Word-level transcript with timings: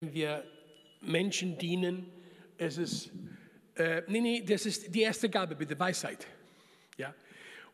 wir 0.00 0.44
Menschen 1.00 1.58
dienen. 1.58 2.06
Es 2.56 2.78
ist, 2.78 3.10
äh, 3.74 4.02
nee, 4.08 4.20
nee, 4.20 4.42
das 4.42 4.66
ist 4.66 4.94
die 4.94 5.02
erste 5.02 5.28
Gabe, 5.28 5.54
bitte, 5.54 5.78
Weisheit. 5.78 6.26
Ja? 6.96 7.14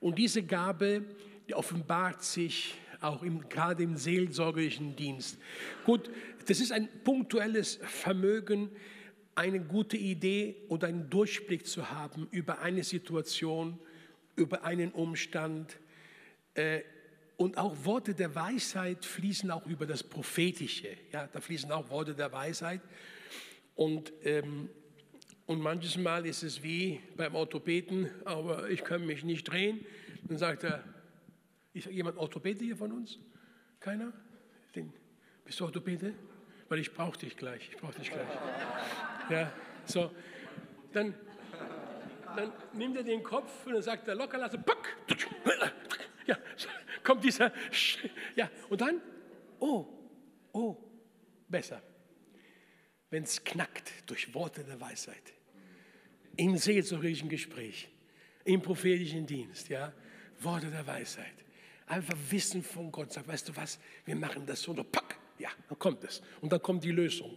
Und 0.00 0.18
diese 0.18 0.42
Gabe 0.42 1.04
die 1.49 1.54
offenbart 1.54 2.23
sich 2.23 2.75
auch 3.00 3.23
im, 3.23 3.49
gerade 3.49 3.83
im 3.83 3.97
seelsorgerlichen 3.97 4.97
Dienst. 4.97 5.39
Gut, 5.84 6.10
das 6.47 6.60
ist 6.60 6.73
ein 6.73 6.89
punktuelles 7.04 7.78
Vermögen, 7.83 8.70
eine 9.34 9.61
gute 9.61 9.96
Idee 9.96 10.56
oder 10.68 10.88
einen 10.88 11.11
Durchblick 11.11 11.66
zu 11.66 11.90
haben 11.90 12.27
über 12.30 12.61
eine 12.61 12.84
Situation, 12.84 13.79
über 14.34 14.64
einen 14.64 14.93
Umstand. 14.93 15.79
Äh, 16.54 16.80
und 17.37 17.59
auch 17.59 17.75
Worte 17.84 18.14
der 18.14 18.34
Weisheit 18.34 19.05
fließen 19.05 19.50
auch 19.50 19.66
über 19.66 19.86
das 19.86 20.03
Prophetische. 20.03 20.96
Ja, 21.12 21.27
da 21.27 21.41
fließen 21.41 21.71
auch 21.71 21.89
Worte 21.91 22.14
der 22.14 22.32
Weisheit. 22.32 22.80
Und, 23.75 24.12
ähm, 24.23 24.71
und 25.44 25.61
manches 25.61 25.99
Mal 25.99 26.25
ist 26.27 26.43
es 26.43 26.63
wie 26.63 27.00
beim 27.17 27.35
Orthopäden, 27.35 28.11
aber 28.25 28.71
ich 28.71 28.82
kann 28.82 29.04
mich 29.04 29.22
nicht 29.22 29.44
drehen. 29.44 29.85
Dann 30.25 30.39
sagt 30.39 30.64
er, 30.64 30.82
ist 31.75 31.86
jemand 31.86 32.17
Orthopäde 32.17 32.65
hier 32.65 32.77
von 32.77 32.91
uns? 32.91 33.19
Keiner? 33.80 34.13
Den, 34.75 34.93
bist 35.45 35.61
du 35.61 35.66
Orthopäde? 35.66 36.15
Weil 36.69 36.79
ich 36.79 36.93
brauche 36.93 37.19
dich 37.19 37.37
gleich. 37.37 37.69
Ich 37.71 37.77
brauche 37.77 37.99
dich 37.99 38.11
gleich. 38.11 38.27
Ja, 39.30 39.53
so. 39.85 40.11
Dann, 40.93 41.15
dann 42.35 42.51
nimmt 42.73 42.97
er 42.97 43.03
den 43.03 43.23
Kopf 43.23 43.66
und 43.66 43.75
dann 43.75 43.83
sagt 43.83 44.09
er 44.09 44.15
locker 44.15 44.39
lassen, 44.39 44.63
pack, 44.65 44.97
ja, 46.27 46.39
kommt 47.06 47.24
dieser, 47.24 47.52
ja, 48.34 48.51
und 48.69 48.80
dann, 48.80 49.01
oh, 49.60 49.87
oh, 50.52 50.77
besser. 51.48 51.80
Wenn 53.09 53.23
es 53.23 53.42
knackt 53.45 53.92
durch 54.06 54.34
Worte 54.34 54.65
der 54.65 54.80
Weisheit, 54.80 55.32
im 56.37 56.59
seelsorgerischen 56.59 57.29
Gespräch, 57.29 57.88
im 58.45 58.60
prophetischen 58.60 59.26
Dienst, 59.26 59.68
ja, 59.68 59.93
Worte 60.40 60.71
der 60.71 60.87
Weisheit, 60.87 61.32
einfach 61.87 62.16
Wissen 62.29 62.63
von 62.63 62.90
Gott, 62.90 63.13
sagt, 63.13 63.29
weißt 63.29 63.48
du 63.48 63.57
was, 63.57 63.79
wir 64.04 64.16
machen 64.16 64.44
das 64.44 64.60
so, 64.60 64.72
und 64.72 64.92
pack, 64.92 65.16
ja, 65.38 65.50
dann 65.68 65.78
kommt 65.78 66.02
es. 66.04 66.20
Und 66.41 66.52
dann 66.52 66.60
kommt 66.60 66.82
die 66.82 66.91
Lösung. 66.91 67.30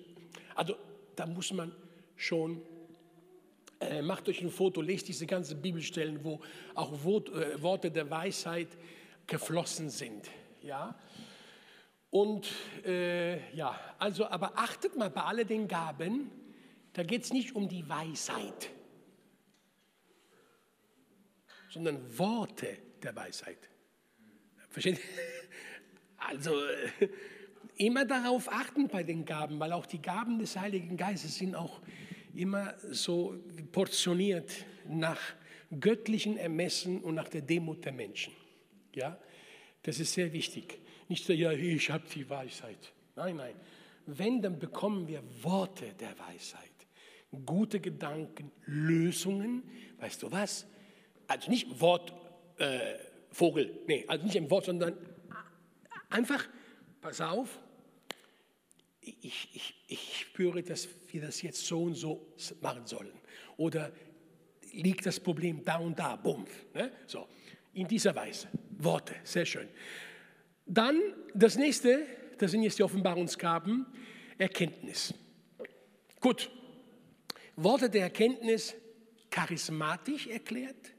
Also 0.56 0.76
da 1.16 1.28
muss 1.28 1.54
man 1.54 1.72
schon 2.16 2.62
äh, 3.80 4.02
macht 4.02 4.28
euch 4.28 4.42
ein 4.42 4.50
Foto, 4.50 4.82
lest 4.82 5.08
diese 5.08 5.26
ganzen 5.26 5.62
Bibelstellen, 5.62 6.22
wo 6.24 6.42
auch 6.76 6.92
äh, 6.92 7.62
Worte 7.62 7.90
der 7.90 8.10
Weisheit 8.10 8.68
geflossen 9.30 9.90
sind. 9.90 10.30
Ja? 10.62 10.96
Und 12.10 12.48
äh, 12.86 13.54
ja, 13.56 13.80
also, 14.00 14.28
aber 14.28 14.58
achtet 14.58 14.96
mal 14.96 15.10
bei 15.10 15.22
all 15.22 15.46
den 15.46 15.68
Gaben, 15.68 16.32
da 16.94 17.04
geht 17.04 17.24
es 17.24 17.32
nicht 17.32 17.56
um 17.56 17.70
die 17.70 17.88
Weisheit, 17.88 18.72
sondern 21.70 22.18
Worte 22.18 22.78
der 23.04 23.16
Weisheit. 23.16 23.70
Versteht? 24.70 25.00
Also 26.18 26.52
äh, 27.00 27.10
immer 27.78 28.06
darauf 28.06 28.52
achten 28.52 28.88
bei 28.88 29.04
den 29.04 29.24
Gaben, 29.24 29.60
weil 29.60 29.72
auch 29.72 29.86
die 29.86 30.02
Gaben 30.02 30.40
des 30.40 30.58
Heiligen 30.58 30.98
Geistes 30.98 31.38
sind 31.38 31.56
auch 31.56 31.80
immer 32.36 32.74
so 32.90 33.36
portioniert 33.72 34.66
nach 34.88 35.20
göttlichen 35.80 36.38
Ermessen 36.38 37.02
und 37.02 37.16
nach 37.16 37.30
der 37.30 37.42
Demut 37.42 37.86
der 37.86 37.94
Menschen. 37.94 38.34
Ja, 38.96 39.18
das 39.84 40.00
ist 40.00 40.14
sehr 40.14 40.32
wichtig. 40.34 40.80
Nicht 41.08 41.26
so, 41.26 41.34
ja, 41.34 41.52
ich 41.52 41.90
habe 41.90 42.04
die 42.14 42.30
Weisheit. 42.30 42.94
Nein, 43.16 43.36
nein. 43.36 43.56
Wenn, 44.06 44.42
dann 44.42 44.58
bekommen 44.58 45.08
wir 45.08 45.22
Worte 45.44 45.94
der 46.00 46.18
Weisheit, 46.20 46.72
gute 47.46 47.80
Gedanken, 47.80 48.52
Lösungen. 48.66 49.64
Weißt 50.00 50.24
du 50.24 50.32
was? 50.32 50.66
Also 51.28 51.50
nicht 51.50 51.80
Wort, 51.80 52.14
äh, 52.58 52.96
Vogel, 53.32 53.82
nee, 53.88 54.04
also 54.08 54.26
nicht 54.26 54.36
im 54.36 54.50
Wort, 54.50 54.66
sondern 54.66 54.98
einfach, 56.10 56.48
pass 57.02 57.22
auf, 57.22 57.60
ich, 59.02 59.50
ich, 59.54 59.76
ich 59.88 60.20
spüre, 60.20 60.64
dass 60.64 60.88
wir 61.12 61.22
das 61.22 61.42
jetzt 61.42 61.66
so 61.66 61.84
und 61.84 61.96
so 61.96 62.34
machen 62.62 62.86
sollen. 62.86 63.14
Oder 63.58 63.92
liegt 64.74 65.06
das 65.06 65.20
Problem 65.20 65.64
da 65.64 65.78
und 65.78 65.98
da, 65.98 66.16
bumpf. 66.16 66.52
Ne? 66.74 66.92
So, 67.08 67.28
in 67.74 67.88
dieser 67.88 68.16
Weise. 68.16 68.48
Worte, 68.78 69.16
sehr 69.24 69.46
schön. 69.46 69.68
Dann 70.66 71.02
das 71.34 71.58
nächste, 71.58 72.06
das 72.38 72.52
sind 72.52 72.64
jetzt 72.64 72.80
die 72.80 72.84
Offenbarungsgaben, 72.84 73.86
Erkenntnis. 74.38 75.14
Gut, 76.20 76.50
Worte 77.56 77.90
der 77.90 78.04
Erkenntnis 78.04 78.76
charismatisch 79.30 80.28
erklärt 80.28 80.94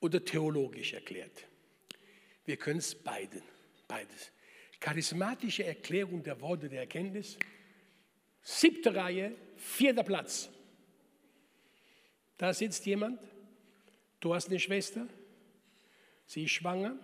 oder 0.00 0.24
theologisch 0.24 0.92
erklärt. 0.92 1.46
Wir 2.44 2.56
können 2.56 2.78
es 2.78 2.94
beiden, 2.94 3.42
beides. 3.88 4.32
Charismatische 4.80 5.64
Erklärung 5.64 6.22
der 6.22 6.40
Worte 6.40 6.68
der 6.68 6.80
Erkenntnis, 6.80 7.38
siebte 8.42 8.94
Reihe, 8.94 9.32
vierter 9.56 10.02
Platz. 10.02 10.50
Da 12.36 12.52
sitzt 12.52 12.84
jemand, 12.86 13.20
du 14.18 14.34
hast 14.34 14.48
eine 14.48 14.58
Schwester, 14.58 15.06
sie 16.26 16.44
ist 16.44 16.52
schwanger. 16.52 16.96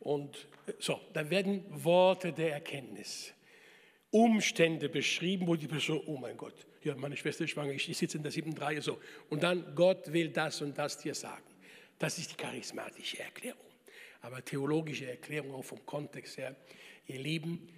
Und 0.00 0.48
so, 0.78 1.00
da 1.12 1.30
werden 1.30 1.64
Worte 1.68 2.32
der 2.32 2.52
Erkenntnis, 2.52 3.32
Umstände 4.10 4.88
beschrieben, 4.88 5.46
wo 5.46 5.56
die 5.56 5.68
Person, 5.68 6.02
oh 6.06 6.18
mein 6.18 6.36
Gott, 6.36 6.66
ja, 6.82 6.94
meine 6.96 7.16
Schwester 7.16 7.44
ist 7.44 7.50
schwanger, 7.50 7.72
ich 7.72 7.96
sitze 7.96 8.16
in 8.16 8.22
der 8.22 8.32
siebten 8.32 8.56
Reihe 8.58 8.82
so. 8.82 9.00
Und 9.30 9.42
dann, 9.42 9.74
Gott 9.74 10.12
will 10.12 10.28
das 10.30 10.60
und 10.60 10.76
das 10.76 10.98
dir 10.98 11.14
sagen. 11.14 11.44
Das 11.98 12.18
ist 12.18 12.32
die 12.32 12.36
charismatische 12.36 13.20
Erklärung. 13.20 13.60
Aber 14.20 14.44
theologische 14.44 15.08
Erklärung 15.08 15.54
auch 15.54 15.64
vom 15.64 15.84
Kontext 15.86 16.36
her, 16.36 16.56
ihr 17.06 17.20
Lieben, 17.20 17.68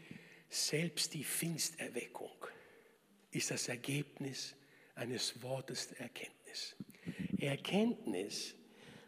selbst 0.49 1.13
die 1.15 1.25
Pfingsterweckung 1.25 2.31
ist 3.31 3.51
das 3.51 3.69
Ergebnis 3.69 4.55
eines 4.95 5.43
Wortes 5.43 5.89
der 5.89 6.01
Erkenntnis. 6.01 6.77
Erkenntnis 7.39 8.55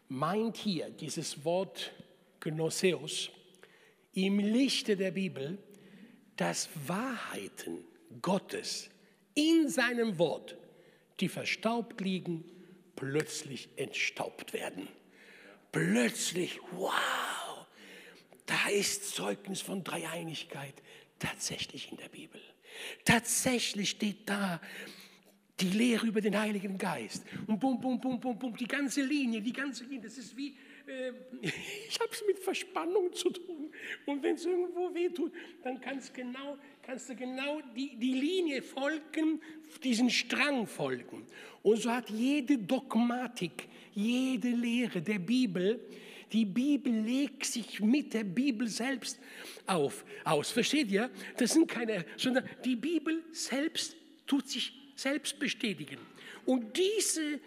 meint 0.09 0.57
hier 0.57 0.89
dieses 0.89 1.43
Wort 1.43 1.91
Gnoseus 2.39 3.29
im 4.13 4.39
Lichte 4.39 4.95
der 4.95 5.11
Bibel, 5.11 5.57
dass 6.35 6.69
Wahrheiten 6.87 7.83
Gottes 8.21 8.89
in 9.33 9.69
seinem 9.69 10.17
Wort, 10.17 10.57
die 11.19 11.29
verstaubt 11.29 12.01
liegen, 12.01 12.43
plötzlich 12.95 13.69
entstaubt 13.75 14.53
werden. 14.53 14.87
Plötzlich, 15.71 16.59
wow, 16.71 17.67
da 18.45 18.69
ist 18.69 19.13
Zeugnis 19.13 19.61
von 19.61 19.83
Dreieinigkeit 19.83 20.73
tatsächlich 21.19 21.91
in 21.91 21.97
der 21.97 22.09
Bibel. 22.09 22.41
Tatsächlich 23.05 23.91
steht 23.91 24.29
da 24.29 24.61
die 25.59 25.69
Lehre 25.69 26.07
über 26.07 26.21
den 26.21 26.37
Heiligen 26.37 26.77
Geist. 26.77 27.25
Und 27.47 27.59
bum, 27.59 27.79
bum, 27.79 27.99
bum, 27.99 28.19
bum, 28.19 28.37
bum, 28.37 28.55
die 28.55 28.67
ganze 28.67 29.01
Linie, 29.01 29.41
die 29.41 29.53
ganze 29.53 29.83
Linie, 29.85 30.01
das 30.01 30.17
ist 30.17 30.37
wie 30.37 30.55
äh, 30.87 31.11
ich 31.41 31.99
habe 31.99 32.11
es 32.11 32.23
mit 32.25 32.39
Verspannung 32.39 33.13
zu 33.13 33.29
tun. 33.29 33.71
Und 34.05 34.23
wenn 34.23 34.35
es 34.35 34.45
irgendwo 34.45 34.93
wehtut, 34.93 35.31
dann 35.63 35.79
kannst, 35.79 36.13
genau, 36.13 36.57
kannst 36.81 37.09
du 37.09 37.15
genau 37.15 37.61
die, 37.75 37.95
die 37.97 38.13
Linie 38.13 38.61
folgen, 38.61 39.41
diesen 39.83 40.09
Strang 40.09 40.65
folgen. 40.65 41.25
Und 41.63 41.77
so 41.77 41.91
hat 41.91 42.09
jede 42.09 42.57
Dogmatik, 42.57 43.67
jede 43.93 44.49
Lehre 44.49 45.01
der 45.01 45.19
Bibel, 45.19 45.79
die 46.31 46.45
Bibel 46.45 46.91
legt 46.91 47.45
sich 47.45 47.79
mit 47.79 48.13
der 48.13 48.25
Bibel 48.25 48.67
selbst 48.67 49.19
auf, 49.65 50.03
aus. 50.25 50.51
Versteht 50.51 50.91
ihr? 50.91 51.09
Das 51.37 51.51
sind 51.51 51.67
keine, 51.67 52.05
sondern 52.17 52.47
die 52.65 52.75
Bibel 52.75 53.23
selbst 53.31 53.95
tut 54.25 54.49
sich 54.49 54.76
selbst 54.97 55.39
bestätigen. 55.39 55.99
Und 56.45 56.77
diese, 56.77 57.39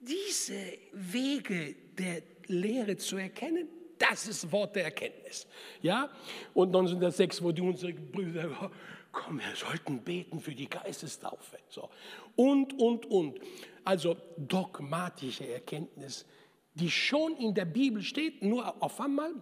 diese 0.00 0.78
Wege 0.92 1.74
der 1.96 2.22
Lehre 2.48 2.96
zu 2.96 3.16
erkennen. 3.16 3.68
Das 3.98 4.28
ist 4.28 4.50
Wort 4.52 4.76
der 4.76 4.84
Erkenntnis. 4.84 5.46
Ja? 5.82 6.10
Und 6.54 6.68
1906, 6.68 7.42
wo 7.42 7.52
die 7.52 7.62
unsere 7.62 7.92
Brüder, 7.92 8.70
komm, 9.10 9.38
wir 9.38 9.56
sollten 9.56 10.00
beten 10.02 10.40
für 10.40 10.54
die 10.54 10.68
Geistestaufe. 10.68 11.58
So. 11.68 11.88
Und, 12.36 12.78
und, 12.78 13.06
und. 13.06 13.40
Also 13.84 14.16
dogmatische 14.36 15.48
Erkenntnis, 15.48 16.26
die 16.74 16.90
schon 16.90 17.36
in 17.38 17.54
der 17.54 17.64
Bibel 17.64 18.02
steht, 18.02 18.42
nur 18.42 18.82
auf 18.82 19.00
einmal 19.00 19.32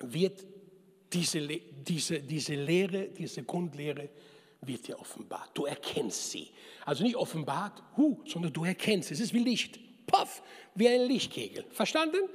wird 0.00 0.44
diese, 1.12 1.46
diese, 1.46 2.20
diese 2.20 2.54
Lehre, 2.54 3.08
diese 3.08 3.42
Grundlehre 3.42 4.08
wird 4.62 4.86
dir 4.86 4.98
offenbart. 4.98 5.50
Du 5.54 5.64
erkennst 5.64 6.30
sie. 6.30 6.50
Also 6.84 7.02
nicht 7.02 7.16
offenbart, 7.16 7.82
hu, 7.96 8.22
sondern 8.26 8.52
du 8.52 8.64
erkennst. 8.64 9.10
Es 9.10 9.20
ist 9.20 9.32
wie 9.32 9.38
Licht. 9.38 9.78
Puff, 10.06 10.42
wie 10.74 10.88
ein 10.88 11.02
Lichtkegel. 11.02 11.64
Verstanden? 11.70 12.28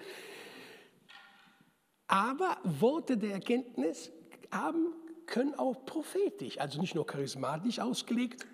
Aber 2.07 2.57
Worte 2.63 3.17
der 3.17 3.33
Erkenntnis 3.33 4.11
haben 4.51 4.93
können 5.25 5.55
auch 5.55 5.85
prophetisch, 5.85 6.59
also 6.59 6.79
nicht 6.79 6.95
nur 6.95 7.05
charismatisch 7.05 7.79
ausgelegt. 7.79 8.45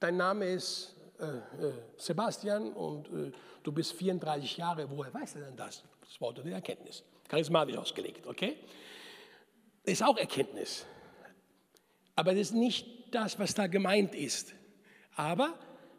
Dein 0.00 0.16
Name 0.16 0.46
ist 0.46 0.96
äh, 1.18 1.24
äh, 1.26 1.72
Sebastian 1.96 2.72
und 2.72 3.08
äh, 3.08 3.32
du 3.62 3.72
bist 3.72 3.92
34 3.92 4.56
Jahre. 4.56 4.90
Woher 4.90 5.12
weiß 5.12 5.36
er 5.36 5.42
denn 5.42 5.56
das? 5.56 5.84
Das 6.00 6.20
Wort 6.20 6.38
der 6.38 6.52
Erkenntnis. 6.52 7.04
Charismatisch 7.28 7.76
ausgelegt, 7.76 8.26
okay? 8.26 8.56
Ist 9.84 10.02
auch 10.02 10.16
Erkenntnis. 10.16 10.86
Aber 12.16 12.32
das 12.32 12.48
ist 12.48 12.54
nicht 12.54 13.14
das, 13.14 13.38
was 13.38 13.54
da 13.54 13.66
gemeint 13.66 14.14
ist. 14.14 14.54
Aber 15.16 15.58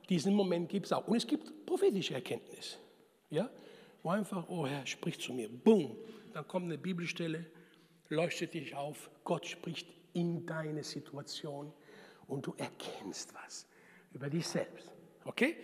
diesen 0.10 0.34
Moment 0.34 0.70
gibt 0.70 0.88
es 0.88 0.94
auch. 0.94 1.08
Und 1.08 1.18
es 1.18 1.28
gibt 1.28 1.66
prophetische 1.66 2.14
Erkenntnis. 2.14 2.78
Ja? 3.30 3.50
Wo 4.04 4.10
einfach, 4.10 4.48
oh 4.50 4.68
Herr, 4.68 4.86
sprich 4.86 5.20
zu 5.20 5.34
mir. 5.34 5.50
Boom. 5.50 5.98
Dann 6.34 6.48
kommt 6.48 6.66
eine 6.66 6.78
Bibelstelle, 6.78 7.46
leuchtet 8.10 8.54
dich 8.54 8.76
auf. 8.76 9.10
Gott 9.24 9.46
spricht 9.46 9.88
in 10.14 10.46
deine 10.46 10.84
Situation 10.84 11.74
und 12.28 12.46
du 12.46 12.54
erkennst 12.58 13.34
was 13.34 13.68
über 14.14 14.30
dich 14.30 14.48
selbst. 14.48 14.92
Okay? 15.24 15.58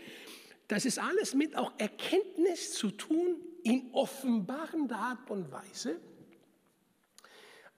Das 0.68 0.86
ist 0.86 1.00
alles 1.00 1.34
mit 1.34 1.56
auch 1.56 1.74
Erkenntnis 1.78 2.74
zu 2.74 2.92
tun 2.92 3.36
in 3.64 3.90
offenbarender 3.94 4.98
Art 4.98 5.30
und 5.30 5.52
Weise. 5.52 6.00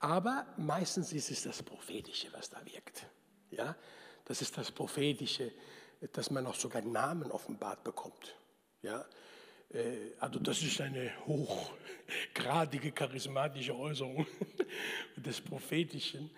Aber 0.03 0.45
meistens 0.57 1.13
ist 1.13 1.31
es 1.31 1.44
das 1.44 1.63
Prophetische, 1.63 2.27
was 2.33 2.50
da 2.50 2.59
wirkt. 2.65 3.05
Ja? 3.51 3.73
Das 4.25 4.41
ist 4.41 4.57
das 4.57 4.69
Prophetische, 4.69 5.53
dass 6.11 6.29
man 6.29 6.45
auch 6.45 6.55
sogar 6.55 6.81
Namen 6.81 7.31
offenbart 7.31 7.85
bekommt. 7.85 8.35
Ja? 8.81 9.05
Äh, 9.69 10.11
also 10.19 10.39
das 10.39 10.61
ist 10.61 10.81
eine 10.81 11.09
hochgradige 11.25 12.91
charismatische 12.91 13.77
Äußerung 13.77 14.27
des 15.15 15.39
Prophetischen. 15.39 16.29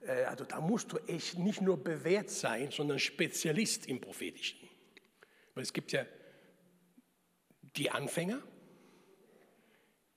Äh, 0.00 0.24
also 0.24 0.42
da 0.42 0.60
musst 0.60 0.90
du 0.90 0.96
echt 1.06 1.38
nicht 1.38 1.60
nur 1.60 1.76
bewährt 1.76 2.30
sein, 2.30 2.72
sondern 2.72 2.98
Spezialist 2.98 3.86
im 3.86 4.00
Prophetischen. 4.00 4.58
Weil 5.54 5.62
es 5.62 5.72
gibt 5.72 5.92
ja 5.92 6.04
die 7.60 7.92
Anfänger, 7.92 8.42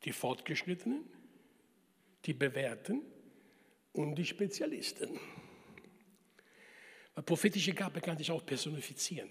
die 0.04 0.14
Fortgeschrittenen, 0.14 1.08
die 2.28 2.34
Bewährten 2.34 3.02
und 3.94 4.16
die 4.16 4.26
Spezialisten. 4.26 5.20
Weil 7.16 7.24
prophetische 7.24 7.74
Gabe 7.74 8.02
kann 8.02 8.18
sich 8.18 8.30
auch 8.30 8.46
personifizieren. 8.46 9.30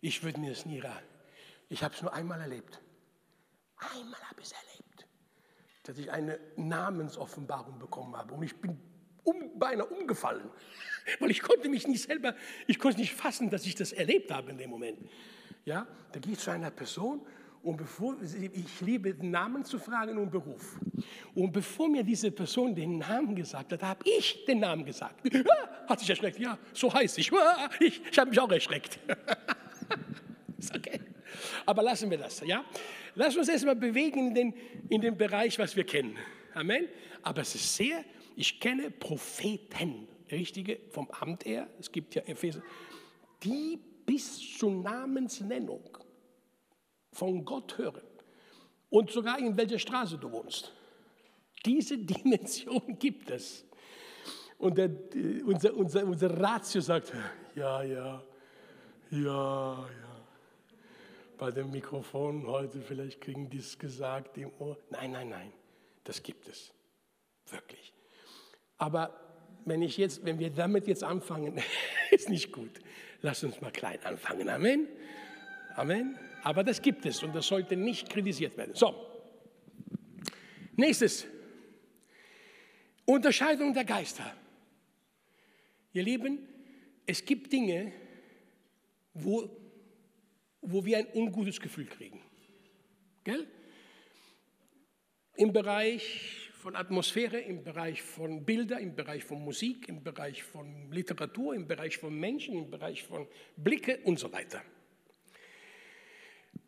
Ich 0.00 0.22
würde 0.22 0.40
mir 0.40 0.50
das 0.50 0.64
nie 0.64 0.78
raten. 0.78 1.04
Ich 1.68 1.82
habe 1.82 1.94
es 1.94 2.00
nur 2.00 2.12
einmal 2.14 2.40
erlebt. 2.40 2.80
Einmal 3.76 4.20
habe 4.30 4.40
ich 4.40 4.46
es 4.46 4.52
erlebt, 4.52 5.06
dass 5.82 5.98
ich 5.98 6.10
eine 6.10 6.38
Namensoffenbarung 6.56 7.78
bekommen 7.78 8.16
habe. 8.16 8.34
Und 8.34 8.44
ich 8.44 8.54
bin 8.56 8.80
um, 9.24 9.58
beinahe 9.58 9.86
umgefallen, 9.86 10.48
weil 11.18 11.30
ich 11.30 11.42
konnte 11.42 11.68
mich 11.68 11.88
nicht 11.88 12.04
selber, 12.04 12.36
ich 12.66 12.78
konnte 12.78 13.00
nicht 13.00 13.14
fassen, 13.14 13.50
dass 13.50 13.66
ich 13.66 13.74
das 13.74 13.92
erlebt 13.92 14.30
habe 14.30 14.50
in 14.50 14.58
dem 14.58 14.70
Moment. 14.70 15.10
Ja, 15.64 15.86
da 16.12 16.20
geht 16.20 16.36
es 16.36 16.44
zu 16.44 16.50
einer 16.50 16.70
Person 16.70 17.26
und 17.64 17.78
bevor, 17.78 18.16
ich 18.20 18.80
liebe 18.82 19.14
Namen 19.26 19.64
zu 19.64 19.78
fragen 19.78 20.18
und 20.18 20.30
Beruf. 20.30 20.78
Und 21.34 21.50
bevor 21.50 21.88
mir 21.88 22.02
diese 22.04 22.30
Person 22.30 22.74
den 22.74 22.98
Namen 22.98 23.34
gesagt 23.34 23.72
hat, 23.72 23.82
habe 23.82 24.04
ich 24.04 24.44
den 24.44 24.60
Namen 24.60 24.84
gesagt. 24.84 25.26
Ah, 25.48 25.88
hat 25.88 26.00
sich 26.00 26.10
erschreckt, 26.10 26.38
ja, 26.38 26.58
so 26.74 26.92
heißt 26.92 27.18
ich. 27.18 27.32
Ah, 27.32 27.70
ich, 27.80 28.02
ich 28.10 28.18
habe 28.18 28.30
mich 28.30 28.38
auch 28.38 28.50
erschreckt. 28.50 28.98
Ist 30.58 30.76
okay. 30.76 31.00
Aber 31.64 31.82
lassen 31.82 32.10
wir 32.10 32.18
das, 32.18 32.40
ja? 32.46 32.64
Lass 33.14 33.34
uns 33.34 33.48
erstmal 33.48 33.76
bewegen 33.76 34.28
in 34.28 34.34
den, 34.34 34.54
in 34.90 35.00
den 35.00 35.16
Bereich, 35.16 35.58
was 35.58 35.74
wir 35.74 35.84
kennen. 35.84 36.16
Amen. 36.52 36.86
Aber 37.22 37.40
es 37.40 37.54
ist 37.54 37.74
sehr, 37.74 38.04
ich 38.36 38.60
kenne 38.60 38.90
Propheten, 38.90 40.06
richtige, 40.30 40.80
vom 40.90 41.10
Amt 41.10 41.46
her, 41.46 41.68
es 41.80 41.90
gibt 41.90 42.14
ja 42.14 42.22
Epheser, 42.26 42.62
die 43.42 43.78
bis 44.04 44.58
zur 44.58 44.70
Namensnennung 44.70 46.03
von 47.14 47.44
Gott 47.44 47.78
hören 47.78 48.02
und 48.90 49.10
sogar 49.10 49.38
in 49.38 49.56
welcher 49.56 49.78
Straße 49.78 50.18
du 50.18 50.30
wohnst. 50.30 50.72
Diese 51.64 51.96
Dimension 52.12 52.98
gibt 52.98 53.30
es. 53.30 53.64
Und 54.58 54.78
der, 54.78 54.90
unser, 55.44 55.74
unser, 55.74 56.04
unser 56.04 56.40
Ratio 56.40 56.80
sagt, 56.80 57.12
ja, 57.54 57.82
ja, 57.82 58.22
ja, 59.10 59.18
ja. 59.20 59.88
Bei 61.36 61.50
dem 61.50 61.70
Mikrofon 61.70 62.46
heute, 62.46 62.80
vielleicht 62.80 63.20
kriegen 63.20 63.50
die 63.50 63.58
es 63.58 63.78
gesagt 63.78 64.38
im 64.38 64.50
Ohr. 64.58 64.78
Nein, 64.90 65.12
nein, 65.12 65.28
nein, 65.28 65.52
das 66.04 66.22
gibt 66.22 66.48
es. 66.48 66.72
Wirklich. 67.50 67.92
Aber 68.78 69.20
wenn, 69.64 69.82
ich 69.82 69.96
jetzt, 69.96 70.24
wenn 70.24 70.38
wir 70.38 70.50
damit 70.50 70.86
jetzt 70.86 71.02
anfangen, 71.02 71.60
ist 72.10 72.28
nicht 72.28 72.52
gut. 72.52 72.70
Lass 73.22 73.42
uns 73.42 73.60
mal 73.60 73.72
klein 73.72 73.98
anfangen. 74.04 74.48
Amen. 74.48 74.88
Amen. 75.74 76.16
Aber 76.44 76.62
das 76.62 76.82
gibt 76.82 77.06
es 77.06 77.22
und 77.22 77.34
das 77.34 77.46
sollte 77.46 77.74
nicht 77.74 78.10
kritisiert 78.10 78.56
werden. 78.58 78.74
So, 78.74 78.94
nächstes. 80.76 81.26
Unterscheidung 83.06 83.72
der 83.72 83.84
Geister. 83.84 84.30
Ihr 85.94 86.02
Lieben, 86.02 86.46
es 87.06 87.24
gibt 87.24 87.50
Dinge, 87.50 87.92
wo, 89.14 89.48
wo 90.60 90.84
wir 90.84 90.98
ein 90.98 91.06
ungutes 91.14 91.58
Gefühl 91.60 91.86
kriegen. 91.86 92.20
Gell? 93.24 93.46
Im 95.36 95.52
Bereich 95.52 96.50
von 96.52 96.76
Atmosphäre, 96.76 97.40
im 97.40 97.64
Bereich 97.64 98.02
von 98.02 98.44
Bilder, 98.44 98.80
im 98.80 98.94
Bereich 98.94 99.24
von 99.24 99.42
Musik, 99.42 99.88
im 99.88 100.02
Bereich 100.02 100.42
von 100.42 100.92
Literatur, 100.92 101.54
im 101.54 101.66
Bereich 101.66 101.96
von 101.96 102.18
Menschen, 102.18 102.54
im 102.54 102.70
Bereich 102.70 103.02
von 103.02 103.26
Blicke 103.56 104.00
und 104.04 104.18
so 104.18 104.30
weiter. 104.30 104.62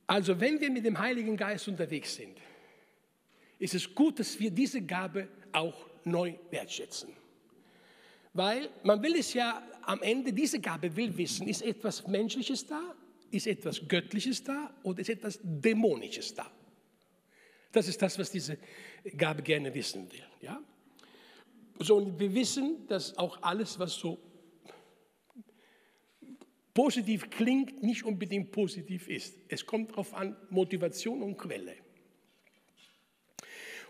Also 0.06 0.38
wenn 0.40 0.60
wir 0.60 0.70
mit 0.70 0.84
dem 0.84 0.98
Heiligen 0.98 1.36
Geist 1.36 1.66
unterwegs 1.68 2.14
sind, 2.14 2.38
ist 3.58 3.74
es 3.74 3.94
gut, 3.94 4.18
dass 4.20 4.38
wir 4.38 4.50
diese 4.50 4.82
Gabe 4.82 5.28
auch 5.52 5.86
neu 6.04 6.34
wertschätzen. 6.50 7.10
Weil 8.32 8.68
man 8.82 9.02
will 9.02 9.16
es 9.16 9.32
ja 9.34 9.62
am 9.82 10.02
Ende, 10.02 10.32
diese 10.32 10.60
Gabe 10.60 10.94
will 10.94 11.16
wissen, 11.16 11.48
ist 11.48 11.62
etwas 11.62 12.06
Menschliches 12.06 12.66
da, 12.66 12.94
ist 13.30 13.46
etwas 13.46 13.88
Göttliches 13.88 14.44
da 14.44 14.72
oder 14.82 15.00
ist 15.00 15.10
etwas 15.10 15.40
Dämonisches 15.42 16.34
da. 16.34 16.50
Das 17.72 17.88
ist 17.88 18.00
das, 18.00 18.18
was 18.18 18.30
diese 18.30 18.58
Gabe 19.16 19.42
gerne 19.42 19.74
wissen 19.74 20.10
will. 20.12 20.24
Ja? 20.40 20.60
So, 21.78 21.96
und 21.96 22.18
wir 22.18 22.32
wissen, 22.34 22.86
dass 22.88 23.16
auch 23.18 23.42
alles, 23.42 23.78
was 23.78 23.94
so 23.94 24.18
positiv 26.76 27.30
klingt, 27.30 27.82
nicht 27.82 28.04
unbedingt 28.04 28.52
positiv 28.52 29.08
ist. 29.08 29.34
Es 29.48 29.64
kommt 29.64 29.92
darauf 29.92 30.12
an, 30.12 30.36
Motivation 30.50 31.22
und 31.22 31.38
Quelle. 31.38 31.74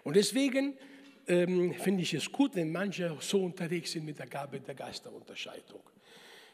Und 0.04 0.14
deswegen 0.14 0.78
ähm, 1.26 1.74
finde 1.74 2.02
ich 2.04 2.14
es 2.14 2.30
gut, 2.30 2.54
wenn 2.54 2.70
manche 2.70 3.16
so 3.18 3.42
unterwegs 3.42 3.90
sind 3.90 4.04
mit 4.04 4.20
der 4.20 4.28
Gabe 4.28 4.60
der 4.60 4.76
Geisterunterscheidung. 4.76 5.80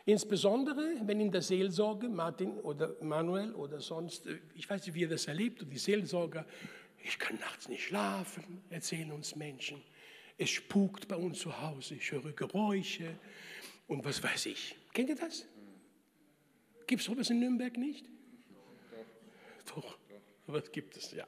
Insbesondere, 0.06 0.94
wenn 1.04 1.20
in 1.20 1.30
der 1.30 1.42
Seelsorge, 1.42 2.08
Martin 2.08 2.52
oder 2.60 2.96
Manuel 3.02 3.52
oder 3.52 3.82
sonst, 3.82 4.26
äh, 4.26 4.38
ich 4.54 4.68
weiß 4.70 4.86
nicht, 4.86 4.94
wie 4.94 5.02
ihr 5.02 5.10
das 5.10 5.26
erlebt, 5.26 5.62
und 5.62 5.68
die 5.68 5.76
Seelsorger, 5.76 6.46
ich 7.04 7.18
kann 7.18 7.38
nachts 7.40 7.68
nicht 7.68 7.84
schlafen, 7.84 8.62
erzählen 8.70 9.12
uns 9.12 9.36
Menschen. 9.36 9.82
Es 10.38 10.48
spukt 10.48 11.08
bei 11.08 11.16
uns 11.16 11.40
zu 11.40 11.60
Hause, 11.60 11.96
ich 11.96 12.10
höre 12.10 12.32
Geräusche 12.32 13.18
und 13.86 14.02
was 14.02 14.22
weiß 14.22 14.46
ich. 14.46 14.76
Kennt 14.94 15.10
ihr 15.10 15.16
das? 15.16 15.46
Gibt 16.92 17.00
es 17.00 17.06
sowas 17.06 17.30
in 17.30 17.38
Nürnberg 17.38 17.74
nicht? 17.78 18.06
Doch, 19.74 19.96
aber 20.46 20.58
es 20.58 20.70
gibt 20.70 20.94
es, 20.98 21.12
ja. 21.12 21.26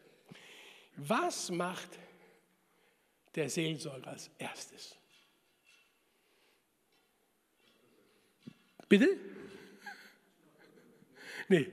Was 0.97 1.51
macht 1.51 1.99
der 3.35 3.49
Seelsorger 3.49 4.09
als 4.09 4.29
erstes? 4.37 4.95
Bitte? 8.91 9.17
Nee. 11.49 11.73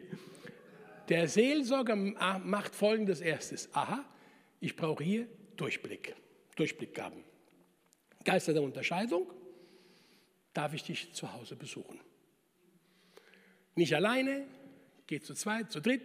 Der 1.09 1.27
Seelsorger 1.27 1.97
macht 1.97 2.73
folgendes 2.73 3.19
erstes. 3.19 3.75
Aha, 3.75 4.05
ich 4.61 4.73
brauche 4.73 5.03
hier 5.03 5.27
Durchblick, 5.57 6.15
Durchblickgaben. 6.55 7.25
Geister 8.23 8.53
der 8.53 8.61
Unterscheidung, 8.61 9.29
darf 10.53 10.73
ich 10.73 10.83
dich 10.83 11.11
zu 11.11 11.33
Hause 11.33 11.57
besuchen? 11.57 11.99
Nicht 13.75 13.95
alleine, 13.95 14.45
geht 15.07 15.25
zu 15.25 15.33
zweit, 15.33 15.71
zu 15.71 15.81
dritt. 15.81 16.01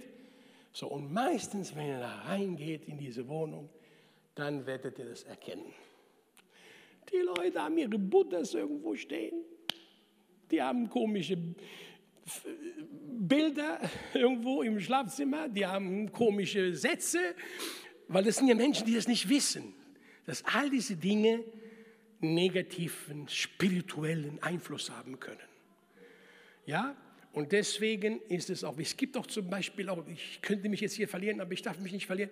So, 0.72 0.88
und 0.88 1.12
meistens, 1.12 1.74
wenn 1.74 1.86
ihr 1.86 2.00
da 2.00 2.22
reingeht 2.22 2.84
in 2.86 2.98
diese 2.98 3.26
Wohnung, 3.28 3.70
dann 4.34 4.66
werdet 4.66 4.98
ihr 4.98 5.06
das 5.06 5.22
erkennen. 5.24 5.72
Die 7.10 7.18
Leute 7.18 7.62
haben 7.62 7.78
ihre 7.78 7.98
Buddhas 7.98 8.54
irgendwo 8.54 8.94
stehen. 8.94 9.44
Die 10.50 10.60
haben 10.60 10.88
komische 10.88 11.38
Bilder 13.18 13.80
irgendwo 14.14 14.62
im 14.62 14.80
Schlafzimmer. 14.80 15.48
Die 15.48 15.66
haben 15.66 16.12
komische 16.12 16.74
Sätze. 16.74 17.34
Weil 18.08 18.24
das 18.24 18.36
sind 18.36 18.48
ja 18.48 18.54
Menschen, 18.54 18.86
die 18.86 18.94
das 18.94 19.08
nicht 19.08 19.28
wissen. 19.28 19.74
Dass 20.26 20.44
all 20.44 20.68
diese 20.68 20.96
Dinge 20.96 21.42
negativen 22.20 23.28
spirituellen 23.28 24.42
Einfluss 24.42 24.90
haben 24.90 25.20
können. 25.20 25.38
Ja, 26.66 26.96
und 27.36 27.52
deswegen 27.52 28.22
ist 28.30 28.48
es 28.48 28.64
auch, 28.64 28.78
es 28.78 28.96
gibt 28.96 29.14
auch 29.14 29.26
zum 29.26 29.50
Beispiel 29.50 29.90
auch, 29.90 30.02
ich 30.08 30.40
könnte 30.40 30.70
mich 30.70 30.80
jetzt 30.80 30.94
hier 30.94 31.06
verlieren, 31.06 31.42
aber 31.42 31.52
ich 31.52 31.60
darf 31.60 31.78
mich 31.78 31.92
nicht 31.92 32.06
verlieren. 32.06 32.30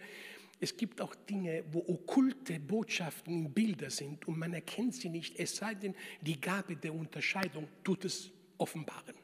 Es 0.61 0.75
gibt 0.79 0.99
auch 1.03 1.15
Dinge, 1.15 1.63
wo 1.73 1.81
okkulte 1.81 2.59
Botschaften 2.59 3.53
Bilder 3.53 3.91
sind 3.91 4.27
und 4.27 4.39
man 4.39 4.55
erkennt 4.55 4.95
sie 4.95 5.11
nicht, 5.11 5.39
es 5.39 5.57
sei 5.57 5.75
denn, 5.75 5.95
die 6.23 6.41
Gabe 6.41 6.77
der 6.77 6.95
Unterscheidung 6.95 7.69
tut 7.85 8.07
es 8.07 8.31
offenbaren. 8.57 9.15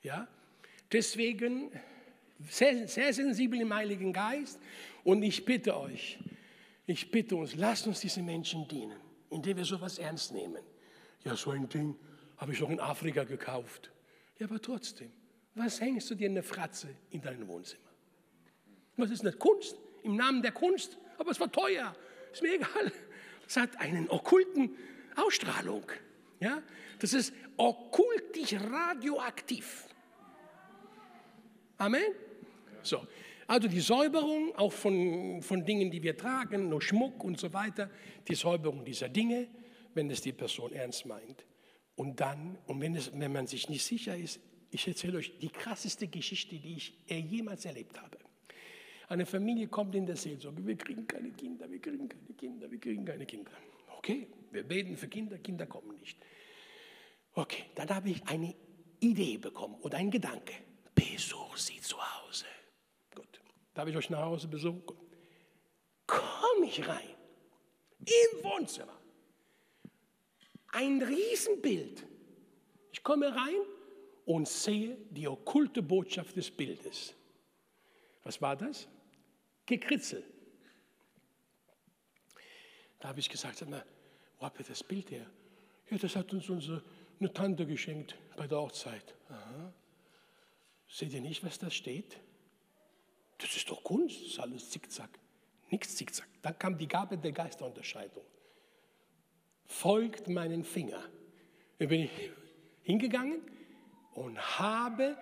Ja? 0.00 0.28
Deswegen 0.92 1.72
sehr, 2.48 2.86
sehr 2.86 3.12
sensibel 3.12 3.60
im 3.62 3.74
Heiligen 3.74 4.12
Geist 4.12 4.60
und 5.02 5.24
ich 5.24 5.44
bitte 5.44 5.76
euch, 5.76 6.20
ich 6.86 7.10
bitte 7.10 7.34
uns, 7.34 7.56
lasst 7.56 7.88
uns 7.88 7.98
diese 7.98 8.22
Menschen 8.22 8.68
dienen, 8.68 9.00
indem 9.30 9.56
wir 9.56 9.64
sowas 9.64 9.98
ernst 9.98 10.32
nehmen. 10.32 10.62
Ja, 11.24 11.34
so 11.34 11.50
ein 11.50 11.68
Ding 11.68 11.96
habe 12.36 12.52
ich 12.52 12.60
doch 12.60 12.70
in 12.70 12.78
Afrika 12.78 13.24
gekauft. 13.24 13.90
Ja, 14.38 14.46
aber 14.46 14.60
trotzdem, 14.60 15.12
was 15.54 15.80
hängst 15.80 16.10
du 16.10 16.14
dir 16.14 16.28
eine 16.28 16.42
Fratze 16.42 16.88
in 17.10 17.20
dein 17.20 17.46
Wohnzimmer? 17.46 17.82
Was 18.96 19.10
ist 19.10 19.22
nicht 19.22 19.38
Kunst? 19.38 19.76
Im 20.02 20.16
Namen 20.16 20.42
der 20.42 20.52
Kunst? 20.52 20.98
Aber 21.18 21.30
es 21.30 21.40
war 21.40 21.50
teuer. 21.50 21.94
Ist 22.32 22.42
mir 22.42 22.54
egal. 22.54 22.92
Das 23.44 23.56
hat 23.56 23.78
einen 23.78 24.08
okkulten 24.08 24.76
Ausstrahlung. 25.16 25.84
Ja? 26.40 26.62
Das 26.98 27.12
ist 27.12 27.32
okkultisch 27.56 28.54
radioaktiv. 28.54 29.86
Amen? 31.78 32.14
So. 32.82 33.06
Also 33.46 33.68
die 33.68 33.80
Säuberung 33.80 34.54
auch 34.56 34.72
von, 34.72 35.42
von 35.42 35.64
Dingen, 35.64 35.90
die 35.90 36.02
wir 36.02 36.16
tragen, 36.16 36.68
nur 36.70 36.80
Schmuck 36.80 37.22
und 37.22 37.38
so 37.38 37.52
weiter, 37.52 37.90
die 38.26 38.34
Säuberung 38.34 38.84
dieser 38.84 39.08
Dinge, 39.08 39.48
wenn 39.92 40.10
es 40.10 40.22
die 40.22 40.32
Person 40.32 40.72
ernst 40.72 41.04
meint. 41.04 41.44
Und 41.96 42.20
dann, 42.20 42.58
und 42.66 42.80
wenn, 42.80 42.94
es, 42.96 43.12
wenn 43.18 43.32
man 43.32 43.46
sich 43.46 43.68
nicht 43.68 43.84
sicher 43.84 44.16
ist, 44.16 44.40
ich 44.70 44.88
erzähle 44.88 45.18
euch 45.18 45.38
die 45.38 45.48
krasseste 45.48 46.08
Geschichte, 46.08 46.56
die 46.56 46.76
ich 46.76 46.94
jemals 47.06 47.64
erlebt 47.64 48.00
habe. 48.00 48.18
Eine 49.08 49.26
Familie 49.26 49.68
kommt 49.68 49.94
in 49.94 50.06
der 50.06 50.16
Seelsorge, 50.16 50.66
wir 50.66 50.76
kriegen 50.76 51.06
keine 51.06 51.30
Kinder, 51.30 51.70
wir 51.70 51.80
kriegen 51.80 52.08
keine 52.08 52.32
Kinder, 52.36 52.70
wir 52.70 52.80
kriegen 52.80 53.04
keine 53.04 53.26
Kinder. 53.26 53.52
Okay, 53.98 54.26
wir 54.50 54.64
beten 54.64 54.96
für 54.96 55.08
Kinder, 55.08 55.38
Kinder 55.38 55.66
kommen 55.66 55.96
nicht. 56.00 56.18
Okay, 57.34 57.64
dann 57.74 57.88
habe 57.90 58.10
ich 58.10 58.26
eine 58.26 58.54
Idee 59.00 59.36
bekommen 59.36 59.76
oder 59.82 59.98
einen 59.98 60.10
Gedanke. 60.10 60.54
Besuch 60.94 61.56
sie 61.56 61.80
zu 61.80 61.96
Hause. 61.98 62.46
Gut, 63.14 63.40
darf 63.74 63.88
ich 63.88 63.96
euch 63.96 64.10
nach 64.10 64.22
Hause 64.22 64.48
besuchen? 64.48 64.82
Komme 66.06 66.66
ich 66.66 66.86
rein, 66.86 67.08
im 68.00 68.44
Wohnzimmer. 68.44 68.98
Ein 70.74 71.00
Riesenbild. 71.00 72.04
Ich 72.90 73.00
komme 73.04 73.32
rein 73.34 73.60
und 74.26 74.48
sehe 74.48 74.96
die 75.10 75.28
okkulte 75.28 75.82
Botschaft 75.82 76.34
des 76.36 76.50
Bildes. 76.50 77.14
Was 78.24 78.42
war 78.42 78.56
das? 78.56 78.88
Gekritzel. 79.66 80.24
Da 82.98 83.08
habe 83.08 83.20
ich 83.20 83.28
gesagt, 83.28 83.58
sag 83.58 83.68
mal, 83.68 83.84
wo 84.40 84.46
habt 84.46 84.58
ihr 84.58 84.66
das 84.66 84.82
Bild 84.82 85.12
her? 85.12 85.30
Ja, 85.90 85.96
das 85.96 86.16
hat 86.16 86.32
uns 86.32 86.48
unsere 86.48 86.82
eine 87.20 87.32
Tante 87.32 87.66
geschenkt 87.66 88.16
bei 88.36 88.48
der 88.48 88.58
Hochzeit. 88.58 89.14
Aha. 89.28 89.72
Seht 90.88 91.12
ihr 91.12 91.20
nicht, 91.20 91.44
was 91.44 91.56
da 91.56 91.70
steht? 91.70 92.18
Das 93.38 93.54
ist 93.56 93.70
doch 93.70 93.84
Kunst, 93.84 94.20
das 94.22 94.26
ist 94.26 94.38
alles 94.40 94.70
zickzack. 94.70 95.20
Nichts 95.70 95.94
zickzack. 95.94 96.28
Dann 96.42 96.58
kam 96.58 96.76
die 96.76 96.88
Gabe 96.88 97.16
der 97.16 97.30
Geisterunterscheidung. 97.30 98.24
Folgt 99.84 100.28
meinen 100.28 100.64
Finger. 100.64 101.04
Da 101.78 101.84
bin 101.84 102.04
ich 102.04 102.10
hingegangen 102.84 103.42
und 104.14 104.38
habe 104.58 105.14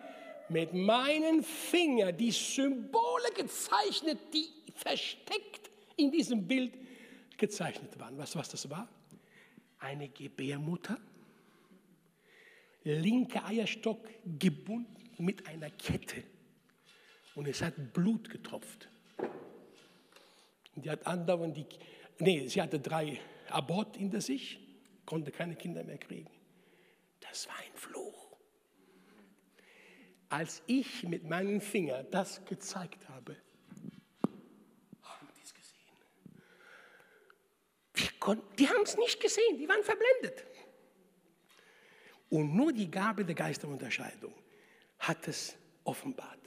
mit 0.51 0.73
meinen 0.73 1.43
Fingern 1.43 2.17
die 2.17 2.31
Symbole 2.31 3.33
gezeichnet, 3.35 4.21
die 4.33 4.47
versteckt 4.77 5.69
in 5.97 6.13
diesem 6.13 6.47
Bild 6.47 6.75
gezeichnet 7.37 7.99
waren. 7.99 8.17
Weißt 8.17 8.37
du, 8.37 8.39
was 8.39 8.51
das 8.51 8.71
war? 8.71 8.89
Eine 9.81 10.09
Gebärmutter, 10.09 10.97
linker 12.85 13.45
Eierstock 13.45 14.09
gebunden 14.39 15.11
mit 15.19 15.45
einer 15.49 15.71
Kette 15.71 16.23
und 17.35 17.49
es 17.49 17.61
hat 17.63 17.93
Blut 17.93 18.31
getropft. 18.31 18.87
Und 20.77 20.85
die 20.85 20.91
hat 20.91 21.05
andauernd 21.05 21.57
die, 21.57 21.67
nee, 22.21 22.47
sie 22.47 22.63
hatte 22.63 22.79
drei 22.79 23.19
Abort 23.53 23.97
hinter 23.97 24.21
sich, 24.21 24.61
konnte 25.07 25.31
keine 25.31 25.57
Kinder 25.57 25.83
mehr 25.85 25.99
kriegen. 25.99 26.31
Das 27.21 27.49
war 27.49 27.57
ein 27.57 27.75
Fluch. 27.75 28.37
Als 30.29 30.63
ich 30.67 31.05
mit 31.05 31.25
meinen 31.25 31.61
Fingern 31.61 32.07
das 32.11 32.45
gezeigt 32.45 33.09
habe, 33.09 33.37
haben 35.03 35.29
die 35.37 35.43
es 35.43 35.55
gesehen. 35.55 35.79
die 38.59 38.69
haben 38.69 38.83
es 38.83 38.97
nicht 38.97 39.21
gesehen, 39.21 39.59
die 39.59 39.69
waren 39.69 39.83
verblendet. 39.83 40.45
Und 42.31 42.55
nur 42.55 42.73
die 42.73 42.91
Gabe 42.91 43.27
der 43.27 43.35
Geisterunterscheidung 43.35 44.33
hat 44.99 45.29
es 45.29 45.55
offenbart. 45.85 46.39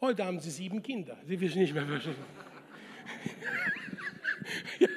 Heute 0.00 0.24
haben 0.24 0.40
sie 0.40 0.50
sieben 0.50 0.82
Kinder. 0.82 1.18
Sie 1.26 1.38
wissen 1.38 1.58
nicht 1.58 1.74
mehr, 1.74 1.86
was 1.86 2.04
ja, 4.78 4.88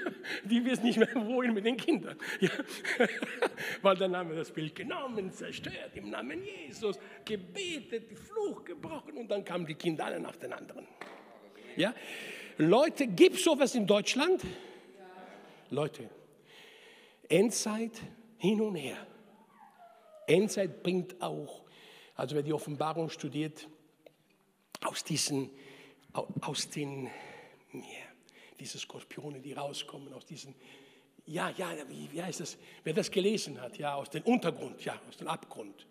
die 0.46 0.64
wissen 0.66 0.86
nicht 0.86 0.98
mehr, 0.98 1.10
wohin 1.16 1.54
mit 1.54 1.66
den 1.66 1.78
Kindern. 1.78 2.18
Ja. 2.40 2.50
Weil 3.82 3.96
dann 3.98 4.16
haben 4.16 4.30
wir 4.30 4.38
das 4.38 4.52
Bild 4.52 4.76
genommen, 4.76 5.32
zerstört 5.32 5.92
im 5.96 6.10
Namen 6.10 6.44
Jesus, 6.44 7.00
gebetet, 7.26 8.18
Fluch 8.18 8.64
gebrochen 8.64 9.18
und 9.18 9.30
dann 9.30 9.44
kamen 9.44 9.66
die 9.66 9.76
Kinder 9.76 10.06
alle 10.06 10.20
nach 10.20 10.36
den 10.36 10.54
anderen. 10.54 10.88
Ja? 11.76 11.94
Leute, 12.58 13.08
gibt 13.08 13.38
es 13.38 13.44
sowas 13.44 13.74
in 13.76 13.88
Deutschland? 13.88 14.42
Leute, 15.70 16.10
Endzeit 17.28 18.02
hin 18.38 18.62
und 18.62 18.76
her. 18.76 18.98
Endzeit 20.28 20.84
bringt 20.84 21.22
auch, 21.22 21.64
also 22.16 22.36
wer 22.36 22.44
die 22.44 22.54
Offenbarung 22.54 23.10
studiert, 23.10 23.68
aus 24.82 25.04
diesen, 25.04 25.50
aus 26.42 26.70
den, 26.70 27.06
ja, 27.74 28.13
diese 28.60 28.80
Skorpione, 28.80 29.40
die 29.40 29.54
rauskommen, 29.54 30.14
aus 30.14 30.26
diesen, 30.26 30.56
ja, 31.26 31.50
ja, 31.52 31.72
wie, 31.90 32.12
wie 32.12 32.22
heißt 32.22 32.40
das, 32.40 32.58
wer 32.84 32.94
das 32.94 33.10
gelesen 33.10 33.60
hat, 33.60 33.78
ja, 33.78 33.96
aus 33.96 34.10
dem 34.10 34.24
Untergrund, 34.24 34.84
ja, 34.84 35.00
aus 35.08 35.18
dem 35.18 35.28
Abgrund, 35.28 35.88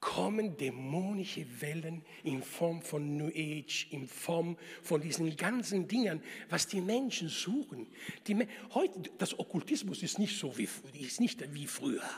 kommen 0.00 0.56
dämonische 0.56 1.44
Wellen 1.60 2.04
in 2.22 2.42
Form 2.42 2.82
von 2.82 3.16
New 3.16 3.28
Age, 3.34 3.88
in 3.90 4.06
Form 4.06 4.56
von 4.82 5.00
diesen 5.00 5.36
ganzen 5.36 5.88
Dingen, 5.88 6.22
was 6.48 6.68
die 6.68 6.80
Menschen 6.80 7.28
suchen. 7.28 7.88
Die, 8.26 8.46
heute, 8.74 9.10
das 9.18 9.38
Okkultismus 9.38 10.02
ist 10.02 10.18
nicht 10.18 10.38
so 10.38 10.56
wie, 10.56 10.68
ist 11.00 11.20
nicht 11.20 11.52
wie 11.52 11.66
früher. 11.66 12.08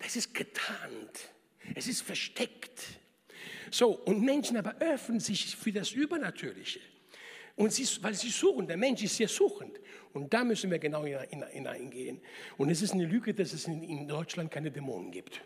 Das 0.00 0.16
ist 0.16 0.34
getarnt. 0.34 1.32
Es 1.74 1.86
ist 1.86 2.02
versteckt. 2.02 3.00
So, 3.70 3.92
und 3.92 4.22
Menschen 4.22 4.56
aber 4.56 4.76
öffnen 4.80 5.20
sich 5.20 5.56
für 5.56 5.72
das 5.72 5.92
Übernatürliche. 5.92 6.80
Und 7.56 7.72
sie, 7.72 7.86
weil 8.02 8.14
sie 8.14 8.30
suchen, 8.30 8.66
der 8.66 8.76
Mensch 8.76 9.02
ist 9.02 9.16
sehr 9.16 9.28
suchend. 9.28 9.78
Und 10.12 10.32
da 10.32 10.44
müssen 10.44 10.70
wir 10.70 10.78
genau 10.78 11.04
hineingehen. 11.04 12.20
Und 12.56 12.70
es 12.70 12.82
ist 12.82 12.92
eine 12.92 13.06
Lüge, 13.06 13.32
dass 13.32 13.52
es 13.52 13.66
in 13.66 14.08
Deutschland 14.08 14.50
keine 14.50 14.70
Dämonen 14.70 15.10
gibt. 15.10 15.40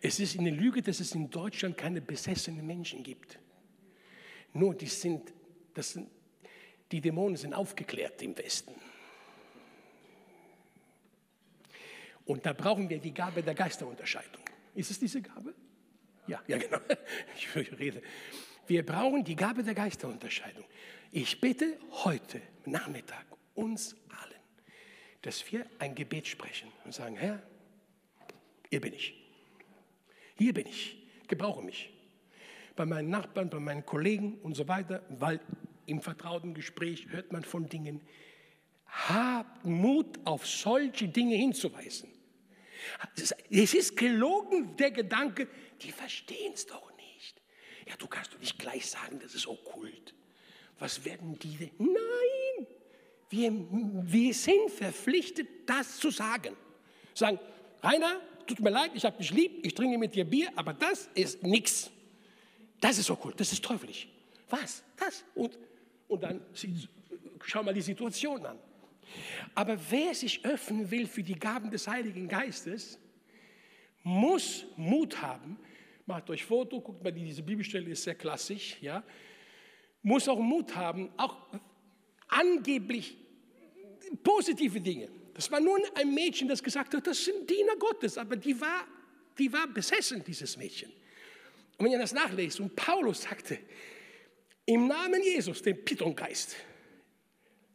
Es 0.00 0.20
ist 0.20 0.38
eine 0.38 0.50
Lüge, 0.50 0.82
dass 0.82 1.00
es 1.00 1.14
in 1.14 1.28
Deutschland 1.28 1.76
keine 1.76 2.00
besessenen 2.00 2.64
Menschen 2.64 3.02
gibt. 3.02 3.38
Nur 4.52 4.74
die 4.74 4.86
sind, 4.86 5.32
das 5.74 5.92
sind, 5.92 6.08
die 6.92 7.00
Dämonen 7.00 7.36
sind 7.36 7.54
aufgeklärt 7.54 8.22
im 8.22 8.36
Westen. 8.38 8.74
Und 12.24 12.44
da 12.46 12.52
brauchen 12.52 12.88
wir 12.88 12.98
die 12.98 13.12
Gabe 13.12 13.42
der 13.42 13.54
Geisterunterscheidung. 13.54 14.42
Ist 14.74 14.90
es 14.90 14.98
diese 15.00 15.22
Gabe? 15.22 15.54
Ja, 16.26 16.42
ja, 16.46 16.58
genau. 16.58 16.78
Ich 17.36 17.78
rede. 17.78 18.02
Wir 18.68 18.84
brauchen 18.84 19.24
die 19.24 19.34
Gabe 19.34 19.62
der 19.62 19.74
Geisterunterscheidung. 19.74 20.64
Ich 21.10 21.40
bitte 21.40 21.78
heute 22.04 22.42
Nachmittag 22.66 23.24
uns 23.54 23.96
allen, 24.10 24.40
dass 25.22 25.50
wir 25.50 25.64
ein 25.78 25.94
Gebet 25.94 26.26
sprechen 26.26 26.70
und 26.84 26.92
sagen, 26.92 27.16
Herr, 27.16 27.42
hier 28.68 28.82
bin 28.82 28.92
ich. 28.92 29.14
Hier 30.36 30.52
bin 30.52 30.66
ich. 30.66 30.96
Gebrauche 31.28 31.62
mich. 31.62 31.90
Bei 32.76 32.84
meinen 32.84 33.08
Nachbarn, 33.08 33.48
bei 33.48 33.58
meinen 33.58 33.86
Kollegen 33.86 34.34
und 34.42 34.54
so 34.54 34.68
weiter, 34.68 35.02
weil 35.08 35.40
im 35.86 36.02
vertrauten 36.02 36.52
Gespräch 36.52 37.08
hört 37.08 37.32
man 37.32 37.44
von 37.44 37.70
Dingen. 37.70 38.02
Habt 38.86 39.64
Mut, 39.64 40.18
auf 40.24 40.46
solche 40.46 41.08
Dinge 41.08 41.36
hinzuweisen. 41.36 42.10
Es 43.50 43.72
ist 43.72 43.96
gelogen, 43.96 44.76
der 44.76 44.90
Gedanke, 44.90 45.48
die 45.80 45.90
verstehen 45.90 46.52
es 46.52 46.66
doch 46.66 46.94
nicht. 46.96 46.97
Ja, 47.88 47.94
du 47.96 48.06
kannst 48.06 48.34
doch 48.34 48.38
nicht 48.38 48.58
gleich 48.58 48.86
sagen, 48.86 49.18
das 49.22 49.34
ist 49.34 49.46
okkult. 49.46 50.14
Was 50.78 51.04
werden 51.04 51.38
die 51.38 51.56
denn? 51.56 51.70
Nein, 51.78 52.66
Wir, 53.30 53.52
wir 53.52 54.34
sind 54.34 54.70
verpflichtet, 54.70 55.48
das 55.66 55.98
zu 55.98 56.10
sagen. 56.10 56.56
Sagen, 57.14 57.38
Rainer, 57.82 58.20
tut 58.46 58.60
mir 58.60 58.70
leid, 58.70 58.92
ich 58.94 59.04
habe 59.04 59.18
dich 59.18 59.30
lieb, 59.30 59.64
ich 59.66 59.74
trinke 59.74 59.98
mit 59.98 60.14
dir 60.14 60.24
Bier, 60.24 60.50
aber 60.56 60.72
das 60.72 61.08
ist 61.14 61.42
nichts. 61.42 61.90
Das 62.80 62.98
ist 62.98 63.10
okkult, 63.10 63.38
das 63.40 63.52
ist 63.52 63.64
teuflisch. 63.64 64.08
Was? 64.48 64.82
Das? 64.96 65.24
Und, 65.34 65.58
und 66.08 66.22
dann 66.22 66.40
schau 67.44 67.62
mal 67.62 67.74
die 67.74 67.82
Situation 67.82 68.44
an. 68.46 68.58
Aber 69.54 69.78
wer 69.90 70.14
sich 70.14 70.44
öffnen 70.44 70.90
will 70.90 71.06
für 71.06 71.22
die 71.22 71.38
Gaben 71.38 71.70
des 71.70 71.88
Heiligen 71.88 72.28
Geistes, 72.28 72.98
muss 74.02 74.64
Mut 74.76 75.20
haben. 75.20 75.58
Macht 76.08 76.30
euch 76.30 76.42
Foto, 76.42 76.80
guckt 76.80 77.04
mal, 77.04 77.12
diese 77.12 77.42
Bibelstelle 77.42 77.90
ist 77.90 78.02
sehr 78.02 78.14
klassisch, 78.14 78.78
ja. 78.80 79.04
Muss 80.00 80.26
auch 80.26 80.38
Mut 80.38 80.74
haben, 80.74 81.12
auch 81.18 81.36
angeblich 82.28 83.14
positive 84.22 84.80
Dinge. 84.80 85.10
Das 85.34 85.50
war 85.52 85.60
nun 85.60 85.82
ein 85.96 86.14
Mädchen, 86.14 86.48
das 86.48 86.62
gesagt 86.62 86.94
hat, 86.94 87.06
das 87.06 87.22
sind 87.22 87.50
Diener 87.50 87.76
Gottes, 87.78 88.16
aber 88.16 88.36
die 88.36 88.58
war, 88.58 88.86
die 89.38 89.52
war 89.52 89.66
besessen, 89.66 90.24
dieses 90.24 90.56
Mädchen. 90.56 90.90
Und 91.76 91.84
wenn 91.84 91.92
ihr 91.92 91.98
das 91.98 92.14
nachlest, 92.14 92.58
und 92.58 92.74
Paulus 92.74 93.24
sagte, 93.24 93.58
im 94.64 94.86
Namen 94.86 95.22
Jesus, 95.22 95.60
den 95.60 95.84
Pythongeist, 95.84 96.56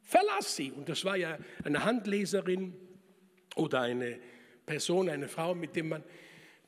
verlass 0.02 0.56
sie. 0.56 0.72
Und 0.72 0.90
das 0.90 1.06
war 1.06 1.18
ja 1.18 1.38
eine 1.64 1.84
Handleserin 1.84 2.74
oder 3.56 3.82
eine 3.82 4.20
Person, 4.66 5.08
eine 5.08 5.28
Frau, 5.28 5.54
mit 5.54 5.76
der 5.76 5.84
man 5.84 6.04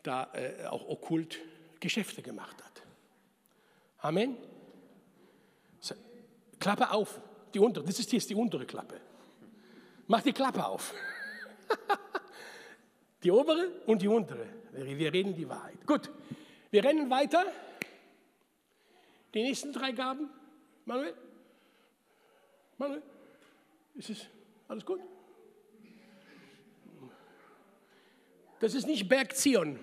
da 0.04 0.32
äh, 0.36 0.66
auch 0.66 0.88
okkult 0.88 1.40
Geschäfte 1.80 2.22
gemacht 2.22 2.64
hat. 2.64 2.84
Amen. 4.00 4.38
Klappe 6.60 6.90
auf, 6.90 7.20
die 7.54 7.60
untere, 7.60 7.86
das 7.86 8.00
ist 8.00 8.12
jetzt 8.12 8.30
die 8.30 8.36
untere 8.36 8.66
Klappe. 8.66 9.00
Mach 10.08 10.22
die 10.22 10.34
Klappe 10.34 10.66
auf. 10.66 10.94
die 13.24 13.30
obere 13.30 13.70
und 13.86 14.02
die 14.02 14.08
untere. 14.08 14.48
Wir 14.72 15.14
reden 15.14 15.36
die 15.36 15.48
Wahrheit. 15.48 15.86
Gut, 15.86 16.10
wir 16.72 16.84
rennen 16.84 17.10
weiter. 17.10 17.46
Die 19.34 19.44
nächsten 19.44 19.74
drei 19.74 19.92
Gaben. 19.92 20.30
Manuel? 20.86 21.14
Manuel? 22.78 23.04
Ist 23.96 24.10
es 24.10 24.28
alles 24.68 24.86
gut? 24.86 25.02
Das 28.60 28.74
ist 28.74 28.88
nicht 28.88 29.08
Berg 29.08 29.36
Zion. 29.36 29.80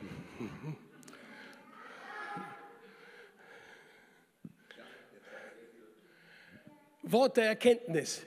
Wort 7.12 7.36
der 7.36 7.46
Erkenntnis. 7.46 8.22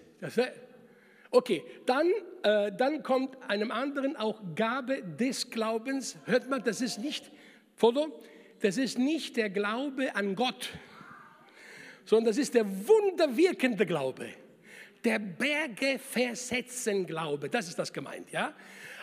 Okay, 1.32 1.63
dann, 1.86 2.10
äh, 2.44 2.72
dann 2.72 3.04
kommt 3.04 3.38
einem 3.50 3.72
anderen 3.72 4.15
auch 4.15 4.42
Gabe 4.56 5.04
des 5.04 5.50
Glaubens. 5.50 6.18
Hört 6.25 6.50
man, 6.50 6.63
das 6.63 6.82
ist 6.82 7.00
nicht, 7.00 7.30
Foto, 7.75 8.22
das 8.62 8.77
ist 8.77 8.98
nicht 8.98 9.36
der 9.36 9.50
Glaube 9.50 10.15
an 10.15 10.36
Gott, 10.36 10.70
sondern 12.06 12.27
das 12.27 12.38
ist 12.38 12.54
der 12.54 12.65
wunderwirkende 12.65 13.86
Glaube. 13.86 14.30
Der 15.04 15.20
Berge 15.20 16.00
versetzen 16.00 17.06
Glaube, 17.06 17.50
das 17.50 17.68
ist 17.68 17.77
das 17.77 17.92
gemeint, 17.92 18.32
ja? 18.32 18.54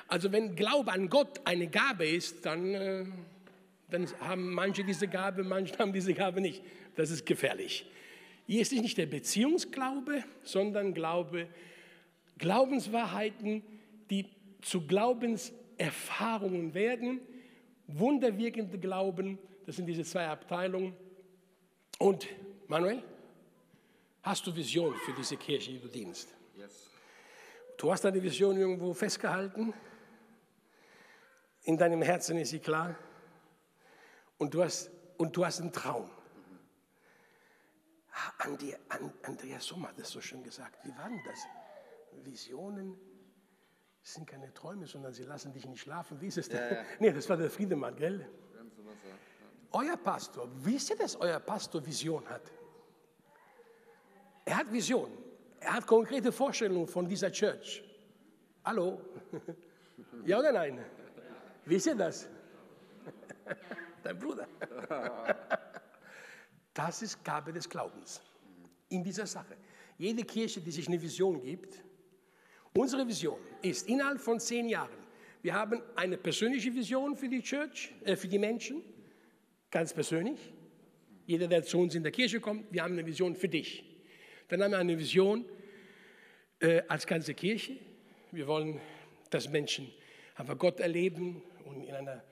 Also 0.08 0.32
wenn 0.32 0.56
Glaube 0.56 0.90
an 0.92 1.08
Gott 1.08 1.40
eine 1.44 1.68
Gabe 1.68 2.06
ist, 2.06 2.44
dann, 2.44 2.74
äh, 2.74 3.04
dann 3.90 4.08
haben 4.20 4.52
manche 4.52 4.84
diese 4.84 5.06
Gabe, 5.06 5.44
manche 5.44 5.78
haben 5.78 5.92
diese 5.92 6.14
Gabe 6.14 6.40
nicht. 6.40 6.62
Das 6.96 7.10
ist 7.10 7.24
gefährlich. 7.24 7.86
Hier 8.52 8.60
ist 8.60 8.72
nicht 8.72 8.98
der 8.98 9.06
Beziehungsglaube, 9.06 10.24
sondern 10.42 10.92
Glaube, 10.92 11.48
Glaubenswahrheiten, 12.36 13.62
die 14.10 14.26
zu 14.60 14.86
Glaubenserfahrungen 14.86 16.74
werden, 16.74 17.22
wunderwirkende 17.86 18.78
Glauben, 18.78 19.38
das 19.64 19.76
sind 19.76 19.86
diese 19.86 20.04
zwei 20.04 20.28
Abteilungen. 20.28 20.94
Und 21.98 22.28
Manuel, 22.66 23.02
hast 24.22 24.46
du 24.46 24.54
Vision 24.54 24.94
für 24.96 25.14
diese 25.14 25.38
Kirche, 25.38 25.70
die 25.70 25.80
du 25.80 25.88
dienst? 25.88 26.34
Yes. 26.54 26.90
Du 27.78 27.90
hast 27.90 28.04
deine 28.04 28.22
Vision 28.22 28.58
irgendwo 28.58 28.92
festgehalten? 28.92 29.72
In 31.62 31.78
deinem 31.78 32.02
Herzen 32.02 32.36
ist 32.36 32.50
sie 32.50 32.58
klar. 32.58 32.98
Und 34.36 34.52
du 34.52 34.62
hast, 34.62 34.90
und 35.16 35.34
du 35.34 35.42
hast 35.42 35.58
einen 35.62 35.72
Traum. 35.72 36.10
Ah, 38.12 38.44
Andi, 38.44 38.74
Andreas 39.22 39.64
Sommer 39.64 39.88
hat 39.88 39.98
das 39.98 40.10
so 40.10 40.20
schön 40.20 40.42
gesagt. 40.42 40.84
Wie 40.84 40.96
war 40.96 41.08
denn 41.08 41.22
das? 41.24 41.46
Visionen 42.24 42.98
sind 44.02 44.26
keine 44.26 44.52
Träume, 44.52 44.86
sondern 44.86 45.12
sie 45.12 45.24
lassen 45.24 45.52
dich 45.52 45.66
nicht 45.66 45.80
schlafen. 45.80 46.20
Wie 46.20 46.26
ist 46.26 46.38
es 46.38 46.48
denn? 46.48 46.60
Ja, 46.60 46.76
ja. 46.76 46.84
Nee, 47.00 47.12
das 47.12 47.28
war 47.28 47.36
der 47.36 47.50
Friedemann, 47.50 47.96
gell? 47.96 48.28
Euer 49.72 49.96
Pastor, 49.96 50.48
wisst 50.52 50.90
ihr, 50.90 50.96
dass 50.96 51.16
euer 51.16 51.40
Pastor 51.40 51.84
Vision 51.84 52.28
hat? 52.28 52.52
Er 54.44 54.58
hat 54.58 54.70
Vision. 54.70 55.10
Er 55.60 55.74
hat 55.74 55.86
konkrete 55.86 56.30
Vorstellungen 56.32 56.86
von 56.86 57.08
dieser 57.08 57.30
Church. 57.30 57.82
Hallo? 58.64 59.00
Ja 60.24 60.38
oder 60.38 60.52
nein? 60.52 60.84
Wisst 61.64 61.86
ihr 61.86 61.94
das? 61.94 62.28
Dein 64.02 64.18
Bruder. 64.18 64.46
Das 66.74 67.02
ist 67.02 67.24
Gabe 67.24 67.52
des 67.52 67.68
Glaubens 67.68 68.22
in 68.88 69.02
dieser 69.02 69.26
Sache. 69.26 69.56
Jede 69.98 70.24
Kirche, 70.24 70.60
die 70.60 70.70
sich 70.70 70.88
eine 70.88 71.00
Vision 71.00 71.42
gibt, 71.42 71.82
unsere 72.74 73.06
Vision 73.06 73.38
ist 73.62 73.88
innerhalb 73.88 74.20
von 74.20 74.40
zehn 74.40 74.68
Jahren, 74.68 75.02
wir 75.42 75.54
haben 75.54 75.82
eine 75.96 76.16
persönliche 76.16 76.72
Vision 76.72 77.16
für 77.16 77.28
die 77.28 77.42
Church, 77.42 77.92
äh, 78.04 78.14
für 78.14 78.28
die 78.28 78.38
Menschen, 78.38 78.82
ganz 79.70 79.92
persönlich. 79.92 80.38
Jeder, 81.26 81.48
der 81.48 81.64
zu 81.64 81.78
uns 81.78 81.94
in 81.94 82.02
der 82.02 82.12
Kirche 82.12 82.40
kommt, 82.40 82.72
wir 82.72 82.82
haben 82.82 82.92
eine 82.92 83.04
Vision 83.04 83.34
für 83.34 83.48
dich. 83.48 83.84
Dann 84.48 84.62
haben 84.62 84.70
wir 84.70 84.78
eine 84.78 84.98
Vision 84.98 85.44
äh, 86.60 86.82
als 86.88 87.06
ganze 87.06 87.34
Kirche. 87.34 87.76
Wir 88.30 88.46
wollen, 88.46 88.80
dass 89.30 89.48
Menschen 89.48 89.90
einfach 90.36 90.56
Gott 90.58 90.78
erleben, 90.78 91.42
und 91.64 91.84
in 91.84 91.94
einer, 91.94 92.22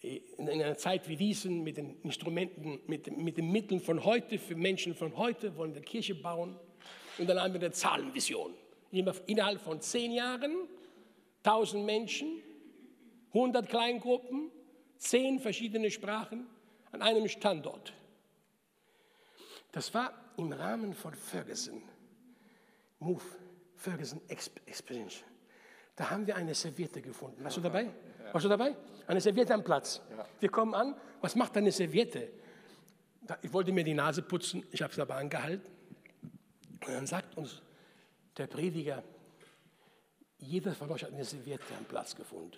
in 0.00 0.48
einer 0.48 0.76
Zeit 0.76 1.08
wie 1.08 1.16
diesen 1.16 1.62
mit 1.62 1.76
den 1.76 2.00
Instrumenten, 2.02 2.80
mit, 2.86 3.16
mit 3.16 3.36
den 3.36 3.52
Mitteln 3.52 3.80
von 3.80 4.04
heute, 4.04 4.38
für 4.38 4.56
Menschen 4.56 4.94
von 4.94 5.16
heute, 5.16 5.56
wollen 5.56 5.74
wir 5.74 5.82
Kirche 5.82 6.14
bauen. 6.14 6.56
Und 7.18 7.28
dann 7.28 7.38
haben 7.38 7.52
wir 7.52 7.60
eine 7.60 7.70
Zahlenvision. 7.70 8.54
Innerhalb 8.90 9.60
von 9.60 9.80
zehn 9.80 10.12
Jahren 10.12 10.68
1000 11.44 11.84
Menschen, 11.84 12.42
100 13.28 13.68
Kleingruppen, 13.68 14.50
zehn 14.96 15.38
verschiedene 15.38 15.90
Sprachen 15.90 16.46
an 16.92 17.02
einem 17.02 17.28
Standort. 17.28 17.92
Das 19.72 19.92
war 19.94 20.12
im 20.36 20.52
Rahmen 20.52 20.94
von 20.94 21.14
Ferguson, 21.14 21.82
Move, 22.98 23.22
Ferguson 23.76 24.20
Experience. 24.28 25.22
Da 25.94 26.10
haben 26.10 26.26
wir 26.26 26.36
eine 26.36 26.54
Serviette 26.54 27.00
gefunden. 27.02 27.44
Warst 27.44 27.58
du 27.58 27.60
dabei? 27.60 27.90
Warst 28.32 28.44
du 28.44 28.48
dabei? 28.48 28.76
Eine 29.06 29.20
Serviette 29.20 29.54
am 29.54 29.64
Platz. 29.64 30.00
Wir 30.38 30.50
kommen 30.50 30.74
an, 30.74 30.94
was 31.20 31.34
macht 31.34 31.56
eine 31.56 31.72
Serviette? 31.72 32.30
Ich 33.42 33.52
wollte 33.52 33.72
mir 33.72 33.84
die 33.84 33.94
Nase 33.94 34.22
putzen, 34.22 34.64
ich 34.70 34.82
habe 34.82 34.92
es 34.92 34.98
aber 34.98 35.16
angehalten. 35.16 35.70
Und 36.86 36.88
dann 36.88 37.06
sagt 37.06 37.36
uns 37.36 37.62
der 38.36 38.46
Prediger, 38.46 39.02
jeder 40.38 40.74
von 40.74 40.90
euch 40.90 41.02
hat 41.02 41.12
eine 41.12 41.24
Serviette 41.24 41.74
am 41.78 41.84
Platz 41.84 42.14
gefunden. 42.14 42.56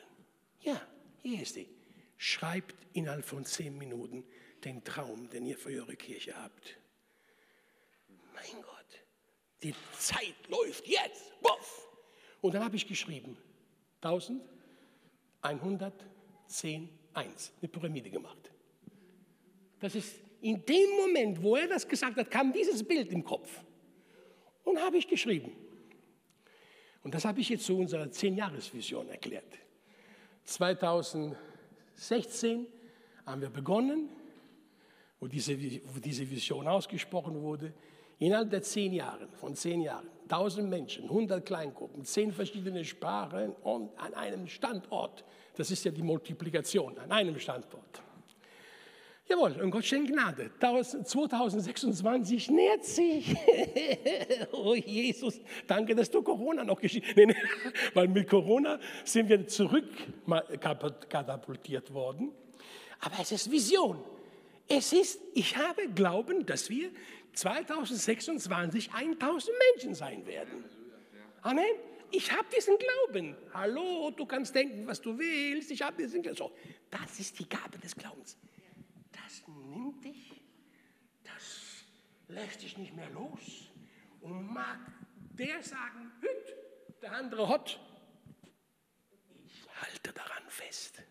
Ja, 0.60 0.80
hier 1.22 1.42
ist 1.42 1.56
die. 1.56 1.68
Schreibt 2.16 2.74
innerhalb 2.92 3.24
von 3.24 3.44
zehn 3.44 3.76
Minuten 3.76 4.24
den 4.64 4.84
Traum, 4.84 5.28
den 5.30 5.44
ihr 5.46 5.58
für 5.58 5.70
eure 5.70 5.96
Kirche 5.96 6.40
habt. 6.40 6.78
Mein 8.34 8.62
Gott, 8.62 9.04
die 9.62 9.74
Zeit 9.98 10.48
läuft 10.48 10.86
jetzt. 10.86 11.32
Buff. 11.40 11.88
Und 12.40 12.54
dann 12.54 12.64
habe 12.64 12.76
ich 12.76 12.86
geschrieben, 12.86 13.36
1000, 14.02 14.42
110, 15.42 16.88
1, 17.14 17.52
eine 17.60 17.68
Pyramide 17.68 18.10
gemacht. 18.10 18.50
Das 19.80 19.94
ist 19.94 20.14
in 20.40 20.64
dem 20.64 20.96
Moment, 20.96 21.42
wo 21.42 21.56
er 21.56 21.68
das 21.68 21.86
gesagt 21.86 22.16
hat, 22.16 22.30
kam 22.30 22.52
dieses 22.52 22.82
Bild 22.82 23.12
im 23.12 23.24
Kopf. 23.24 23.62
Und 24.64 24.80
habe 24.80 24.96
ich 24.96 25.08
geschrieben. 25.08 25.52
Und 27.02 27.14
das 27.14 27.24
habe 27.24 27.40
ich 27.40 27.48
jetzt 27.48 27.64
zu 27.64 27.76
unserer 27.76 28.04
10-Jahres-Vision 28.04 29.08
erklärt. 29.08 29.58
2016 30.44 32.66
haben 33.26 33.40
wir 33.40 33.50
begonnen, 33.50 34.08
wo 35.18 35.26
diese, 35.26 35.60
wo 35.60 35.98
diese 35.98 36.30
Vision 36.30 36.68
ausgesprochen 36.68 37.42
wurde. 37.42 37.72
Innerhalb 38.18 38.50
der 38.50 38.62
zehn 38.62 38.92
Jahre, 38.92 39.26
von 39.32 39.56
zehn 39.56 39.80
Jahren, 39.80 40.06
1000 40.32 40.68
Menschen, 40.68 41.04
100 41.04 41.44
Kleingruppen, 41.44 42.04
zehn 42.04 42.32
verschiedene 42.32 42.84
Sprachen 42.84 43.52
und 43.62 43.90
an 43.98 44.14
einem 44.14 44.46
Standort. 44.46 45.24
Das 45.56 45.70
ist 45.70 45.84
ja 45.84 45.90
die 45.90 46.02
Multiplikation, 46.02 46.98
an 46.98 47.12
einem 47.12 47.38
Standort. 47.38 48.02
Jawohl, 49.28 49.52
und 49.62 49.70
Gott 49.70 49.84
schenkt 49.84 50.10
Gnade. 50.10 50.50
2026 50.58 52.50
nähert 52.50 52.84
sich. 52.84 53.36
oh 54.52 54.74
Jesus, 54.74 55.40
danke, 55.66 55.94
dass 55.94 56.10
du 56.10 56.22
Corona 56.22 56.64
noch 56.64 56.80
geschieht. 56.80 57.04
Nee, 57.14 57.26
nee, 57.26 57.36
weil 57.94 58.08
mit 58.08 58.28
Corona 58.28 58.80
sind 59.04 59.28
wir 59.28 59.46
zurück 59.46 59.88
katapultiert 60.60 61.92
worden. 61.92 62.32
Aber 63.00 63.16
es 63.20 63.32
ist 63.32 63.50
Vision. 63.50 64.02
Es 64.68 64.92
ist, 64.92 65.20
ich 65.34 65.56
habe 65.56 65.88
Glauben, 65.94 66.46
dass 66.46 66.70
wir 66.70 66.90
2026 67.32 68.92
1000 68.92 69.56
Menschen 69.74 69.94
sein 69.94 70.26
werden. 70.26 70.64
Amen. 71.42 71.64
Ich 72.10 72.30
habe 72.30 72.46
diesen 72.54 72.76
Glauben. 72.78 73.36
Hallo, 73.54 74.10
du 74.10 74.26
kannst 74.26 74.54
denken, 74.54 74.86
was 74.86 75.00
du 75.00 75.18
willst. 75.18 75.70
Ich 75.70 75.80
habe 75.82 75.96
diesen 75.96 76.22
Glauben. 76.22 76.36
So, 76.36 76.52
das 76.90 77.18
ist 77.18 77.38
die 77.38 77.48
Gabe 77.48 77.78
des 77.78 77.96
Glaubens. 77.96 78.36
Das 79.10 79.42
nimmt 79.46 80.04
dich, 80.04 80.42
das 81.24 81.84
lässt 82.28 82.62
dich 82.62 82.76
nicht 82.76 82.94
mehr 82.94 83.08
los. 83.10 83.70
Und 84.20 84.52
mag 84.52 84.78
der 85.32 85.62
sagen, 85.62 86.12
hüt, 86.20 87.00
der 87.00 87.12
andere 87.12 87.48
hot. 87.48 87.80
Ich 89.46 89.66
halte 89.80 90.12
daran 90.12 90.44
fest. 90.48 91.02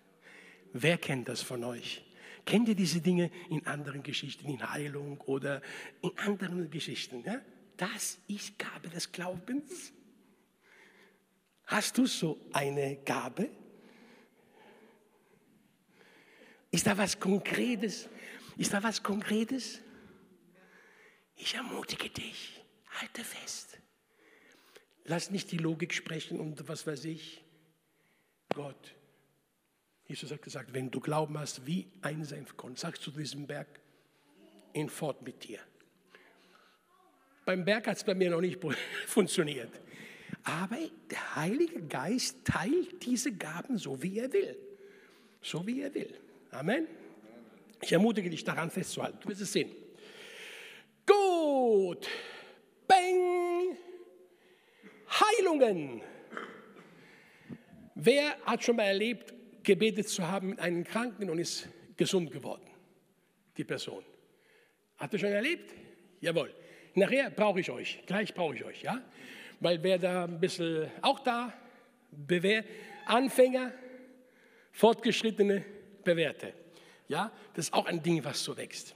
Wer 0.72 0.98
kennt 0.98 1.28
das 1.28 1.42
von 1.42 1.64
euch? 1.64 2.06
Kennt 2.46 2.68
ihr 2.68 2.76
diese 2.76 3.02
Dinge 3.02 3.32
in 3.50 3.66
anderen 3.68 4.04
Geschichten, 4.04 4.50
in 4.50 4.70
Heilung 4.70 5.20
oder 5.22 5.62
in 6.02 6.18
anderen 6.18 6.70
Geschichten? 6.70 7.24
Ja? 7.24 7.42
Das 7.78 8.20
ist 8.28 8.58
Gabe 8.58 8.90
des 8.90 9.12
Glaubens. 9.12 9.94
Hast 11.66 11.98
du 11.98 12.06
so 12.06 12.40
eine 12.52 12.98
Gabe? 12.98 13.50
Ist 16.72 16.88
da 16.88 16.98
was 16.98 17.20
Konkretes? 17.20 18.10
Ist 18.58 18.74
da 18.74 18.82
was 18.82 19.02
Konkretes? 19.02 19.82
Ich 21.36 21.56
ermutige 21.56 22.10
dich, 22.10 22.62
halte 23.00 23.24
fest. 23.24 23.78
Lass 25.06 25.32
nicht 25.32 25.52
die 25.52 25.58
Logik 25.58 25.94
sprechen 25.94 26.40
und 26.40 26.68
was 26.68 26.86
weiß 26.86 27.06
ich. 27.06 27.44
Gott 28.54 28.96
Jesus 30.12 30.30
hat 30.30 30.42
gesagt, 30.42 30.74
wenn 30.74 30.92
du 30.92 31.00
Glauben 31.00 31.40
hast 31.40 31.66
wie 31.66 31.88
ein 32.02 32.26
Senfkorn, 32.26 32.76
sagst 32.76 33.08
du 33.08 33.12
diesem 33.12 33.48
Berg, 33.48 33.80
in 34.74 34.90
fort 34.90 35.22
mit 35.22 35.42
dir. 35.48 35.60
Beim 37.46 37.64
Berg 37.64 37.88
hat 37.88 37.96
es 37.96 38.04
bei 38.04 38.14
mir 38.14 38.30
noch 38.30 38.42
nicht 38.42 38.60
funktioniert. 39.08 39.72
Aber 40.44 40.76
der 41.10 41.36
Heilige 41.38 41.82
Geist 41.84 42.44
teilt 42.44 43.06
diese 43.06 43.32
Gaben 43.32 43.78
so, 43.78 44.04
wie 44.04 44.20
er 44.20 44.34
will. 44.34 44.58
So, 45.42 45.66
wie 45.66 45.80
er 45.80 45.94
will. 45.94 46.14
Amen. 46.52 46.88
Ich 47.82 47.94
ermutige 47.94 48.30
dich 48.30 48.44
daran 48.44 48.70
festzuhalten. 48.70 49.18
Du 49.22 49.30
wirst 49.30 49.40
es 49.40 49.54
sehen. 49.54 49.72
Gut. 51.06 52.06
Bang. 52.86 53.78
Heilungen. 55.10 56.02
Wer 57.96 58.38
hat 58.46 58.62
schon 58.62 58.76
mal 58.76 58.84
erlebt, 58.84 59.34
gebetet 59.64 60.10
zu 60.10 60.28
haben 60.28 60.50
mit 60.50 60.60
einem 60.60 60.84
Kranken 60.84 61.30
und 61.30 61.40
ist 61.40 61.68
gesund 61.98 62.32
geworden. 62.32 62.70
Die 63.58 63.64
Person. 63.64 64.04
Habt 64.98 65.14
ihr 65.14 65.20
schon 65.20 65.30
erlebt? 65.30 65.74
Jawohl. 66.20 66.54
Nachher 66.96 67.30
brauche 67.30 67.60
ich 67.60 67.70
euch. 67.70 68.04
Gleich 68.06 68.34
brauche 68.34 68.56
ich 68.56 68.64
euch, 68.64 68.82
ja? 68.84 69.02
Weil 69.60 69.82
wer 69.84 69.98
da 69.98 70.26
ein 70.26 70.40
bisschen, 70.40 70.90
auch 71.02 71.20
da, 71.20 71.54
Bewehr, 72.12 72.64
Anfänger, 73.06 73.72
Fortgeschrittene, 74.72 75.64
Bewährte. 76.04 76.54
Ja, 77.08 77.32
das 77.54 77.66
ist 77.66 77.74
auch 77.74 77.86
ein 77.86 78.02
Ding, 78.02 78.24
was 78.24 78.44
so 78.44 78.58
wächst. 78.58 78.96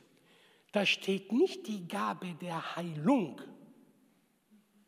Da 0.71 0.85
steht 0.85 1.31
nicht 1.31 1.67
die 1.67 1.87
Gabe 1.87 2.35
der 2.41 2.75
Heilung, 2.75 3.41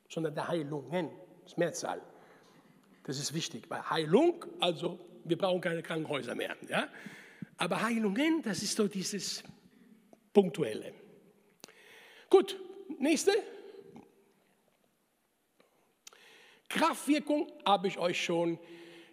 sondern 0.10 0.36
der 0.36 0.48
Heilungen, 0.48 1.10
das 1.44 1.58
Mehrzahl. 1.58 2.02
Das 3.04 3.20
ist 3.20 3.34
wichtig, 3.34 3.70
weil 3.70 3.90
Heilung, 3.90 4.46
also 4.60 5.00
wir 5.28 5.38
brauchen 5.38 5.62
keine 5.62 5.84
Krankenhäuser 5.84 6.36
mehr. 6.36 6.56
Ja? 6.68 6.90
Aber 7.58 7.82
Heilungen, 7.82 8.42
das 8.44 8.64
ist 8.64 8.76
so 8.76 8.88
dieses 8.88 9.44
Punktuelle. 10.34 10.94
Gut, 12.30 12.60
nächste. 13.00 13.32
Kraftwirkung 16.70 17.52
habe 17.66 17.88
ich 17.88 17.98
euch 17.98 18.24
schon 18.24 18.60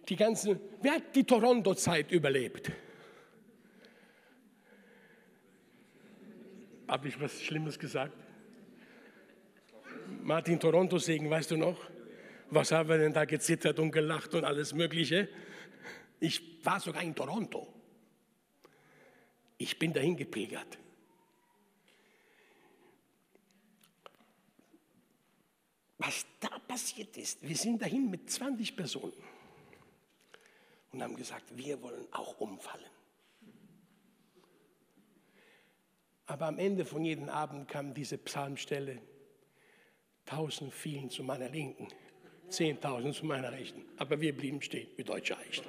die 0.09 0.15
ganze, 0.15 0.59
wer 0.81 0.93
hat 0.93 1.15
die 1.15 1.23
Toronto-Zeit 1.23 2.11
überlebt? 2.11 2.71
Habe 6.87 7.07
ich 7.07 7.19
was 7.19 7.41
Schlimmes 7.41 7.79
gesagt? 7.79 8.13
Martin 10.21 10.59
Toronto-Segen, 10.59 11.29
weißt 11.29 11.51
du 11.51 11.57
noch? 11.57 11.79
Was 12.51 12.71
haben 12.71 12.89
wir 12.89 12.97
denn 12.99 13.13
da 13.13 13.25
gezittert 13.25 13.79
und 13.79 13.91
gelacht 13.91 14.35
und 14.35 14.43
alles 14.43 14.73
Mögliche? 14.73 15.27
Ich 16.19 16.65
war 16.65 16.79
sogar 16.79 17.03
in 17.03 17.15
Toronto. 17.15 17.67
Ich 19.57 19.77
bin 19.77 19.93
dahin 19.93 20.17
gepilgert. 20.17 20.77
Was 25.97 26.25
da 26.39 26.59
passiert 26.59 27.15
ist, 27.17 27.41
wir 27.41 27.55
sind 27.55 27.81
dahin 27.81 28.09
mit 28.09 28.29
20 28.29 28.75
Personen 28.75 29.13
und 30.91 31.01
haben 31.01 31.15
gesagt, 31.15 31.57
wir 31.57 31.81
wollen 31.81 32.05
auch 32.11 32.39
umfallen. 32.39 32.85
Aber 36.27 36.47
am 36.47 36.59
Ende 36.59 36.85
von 36.85 37.05
jedem 37.05 37.29
Abend 37.29 37.67
kam 37.69 37.93
diese 37.93 38.17
Psalmstelle, 38.17 39.01
tausend 40.25 40.73
fielen 40.73 41.09
zu 41.09 41.23
meiner 41.23 41.49
Linken, 41.49 41.87
zehntausend 42.49 43.15
zu 43.15 43.25
meiner 43.25 43.51
Rechten. 43.51 43.83
Aber 43.97 44.19
wir 44.19 44.35
blieben 44.35 44.61
stehen, 44.61 44.89
wie 44.95 45.03
deutsche 45.03 45.37
Eichen. 45.37 45.65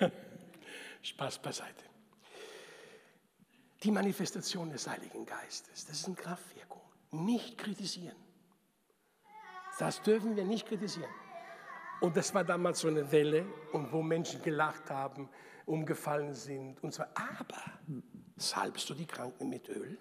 Spaß 1.02 1.38
beiseite. 1.40 1.84
Die 3.82 3.90
Manifestation 3.90 4.70
des 4.70 4.86
Heiligen 4.86 5.24
Geistes, 5.24 5.86
das 5.86 6.00
ist 6.00 6.06
eine 6.06 6.16
Kraftwirkung. 6.16 6.82
Nicht 7.12 7.56
kritisieren. 7.56 8.16
Das 9.78 10.02
dürfen 10.02 10.36
wir 10.36 10.44
nicht 10.44 10.66
kritisieren. 10.66 11.10
Und 12.00 12.16
das 12.16 12.34
war 12.34 12.44
damals 12.44 12.80
so 12.80 12.88
eine 12.88 13.10
Welle, 13.12 13.46
und 13.72 13.92
wo 13.92 14.02
Menschen 14.02 14.42
gelacht 14.42 14.90
haben, 14.90 15.28
umgefallen 15.66 16.34
sind 16.34 16.82
und 16.82 16.92
so. 16.92 17.02
Aber 17.14 17.62
salbst 18.36 18.88
du 18.90 18.94
die 18.94 19.06
Kranken 19.06 19.48
mit 19.48 19.68
Öl? 19.68 19.98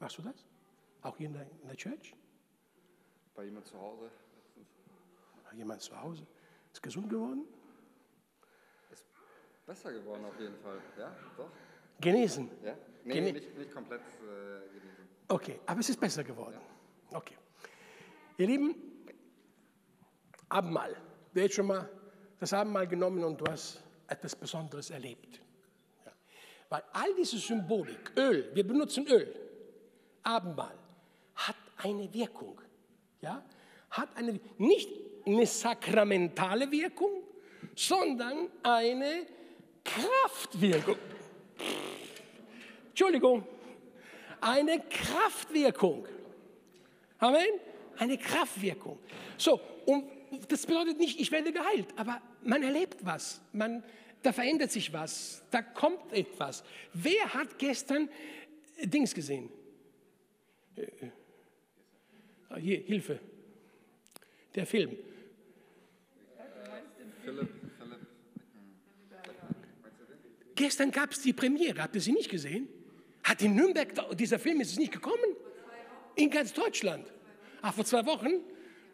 Machst 0.00 0.18
du 0.18 0.22
das? 0.22 0.46
Auch 1.02 1.16
hier 1.16 1.26
in 1.26 1.34
der, 1.34 1.46
in 1.62 1.68
der 1.68 1.76
Church? 1.76 2.14
Bei 3.34 3.44
jemand 3.44 3.66
zu 3.66 3.78
Hause. 3.78 4.10
Bei 5.44 5.56
jemand 5.56 5.82
zu 5.82 6.00
Hause? 6.00 6.26
Ist 6.72 6.82
gesund 6.82 7.08
geworden? 7.08 7.44
Besser 9.66 9.92
geworden 9.92 10.24
auf 10.24 10.40
jeden 10.40 10.56
Fall, 10.56 10.80
ja, 10.98 11.14
doch. 11.36 11.48
Genesen? 12.00 12.50
Ja, 12.64 12.74
nee, 13.04 13.14
Gene 13.14 13.32
nicht, 13.34 13.56
nicht 13.56 13.72
komplett 13.72 14.00
äh, 14.00 14.68
genesen. 14.74 15.08
Okay, 15.28 15.60
aber 15.64 15.78
es 15.78 15.90
ist 15.90 16.00
besser 16.00 16.24
geworden. 16.24 16.58
Ja. 17.12 17.16
Okay. 17.16 17.36
Ihr 18.36 18.48
Lieben, 18.48 18.74
Abendmahl. 20.48 20.96
Wer 21.32 21.44
hat 21.44 21.52
schon 21.52 21.68
mal 21.68 21.88
das 22.40 22.52
Abendmahl 22.52 22.88
genommen 22.88 23.22
und 23.22 23.40
du 23.40 23.44
hast 23.48 23.80
etwas 24.08 24.34
Besonderes 24.34 24.90
erlebt? 24.90 25.40
Ja. 26.04 26.12
Weil 26.68 26.82
all 26.92 27.14
diese 27.14 27.38
Symbolik, 27.38 28.10
Öl, 28.16 28.50
wir 28.52 28.66
benutzen 28.66 29.06
Öl, 29.06 29.49
Abendmahl, 30.22 30.76
hat 31.34 31.56
eine 31.78 32.12
Wirkung. 32.12 32.60
Ja? 33.20 33.42
Hat 33.90 34.16
eine, 34.16 34.40
nicht 34.58 34.90
eine 35.26 35.46
sakramentale 35.46 36.70
Wirkung, 36.70 37.22
sondern 37.74 38.48
eine 38.62 39.26
Kraftwirkung. 39.84 40.96
Entschuldigung, 42.88 43.46
eine 44.40 44.80
Kraftwirkung. 44.80 46.06
Amen? 47.18 47.46
Eine 47.98 48.18
Kraftwirkung. 48.18 48.98
So, 49.36 49.60
und 49.86 50.04
das 50.48 50.66
bedeutet 50.66 50.98
nicht, 50.98 51.20
ich 51.20 51.30
werde 51.32 51.52
geheilt, 51.52 51.88
aber 51.96 52.20
man 52.42 52.62
erlebt 52.62 53.04
was. 53.04 53.40
Man, 53.52 53.82
da 54.22 54.32
verändert 54.32 54.70
sich 54.70 54.92
was. 54.92 55.42
Da 55.50 55.62
kommt 55.62 56.12
etwas. 56.12 56.62
Wer 56.92 57.34
hat 57.34 57.58
gestern 57.58 58.08
Dings 58.82 59.14
gesehen? 59.14 59.50
Äh, 60.80 62.56
äh, 62.56 62.60
hier, 62.60 62.78
Hilfe. 62.80 63.20
Der 64.54 64.66
Film. 64.66 64.96
Philipp. 67.22 67.48
Gestern 70.54 70.90
gab 70.90 71.12
es 71.12 71.22
die 71.22 71.32
Premiere, 71.32 71.82
habt 71.82 71.94
ihr 71.94 72.02
sie 72.02 72.12
nicht 72.12 72.30
gesehen? 72.30 72.68
Hat 73.22 73.40
in 73.40 73.54
Nürnberg, 73.54 73.88
dieser 74.14 74.38
Film 74.38 74.60
ist 74.60 74.72
es 74.72 74.78
nicht 74.78 74.92
gekommen? 74.92 75.36
In 76.16 76.28
ganz 76.28 76.52
Deutschland. 76.52 77.10
Ach, 77.62 77.72
vor 77.72 77.84
zwei 77.84 78.04
Wochen? 78.04 78.28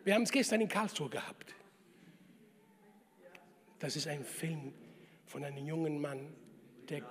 Wir 0.04 0.14
haben 0.14 0.22
es 0.22 0.30
gestern 0.30 0.60
in 0.60 0.68
Karlsruhe 0.68 1.08
gehabt. 1.08 1.54
Das 3.80 3.96
ist 3.96 4.06
ein 4.06 4.24
Film 4.24 4.72
von 5.26 5.42
einem 5.42 5.66
jungen 5.66 6.00
Mann, 6.00 6.32
der 6.88 7.02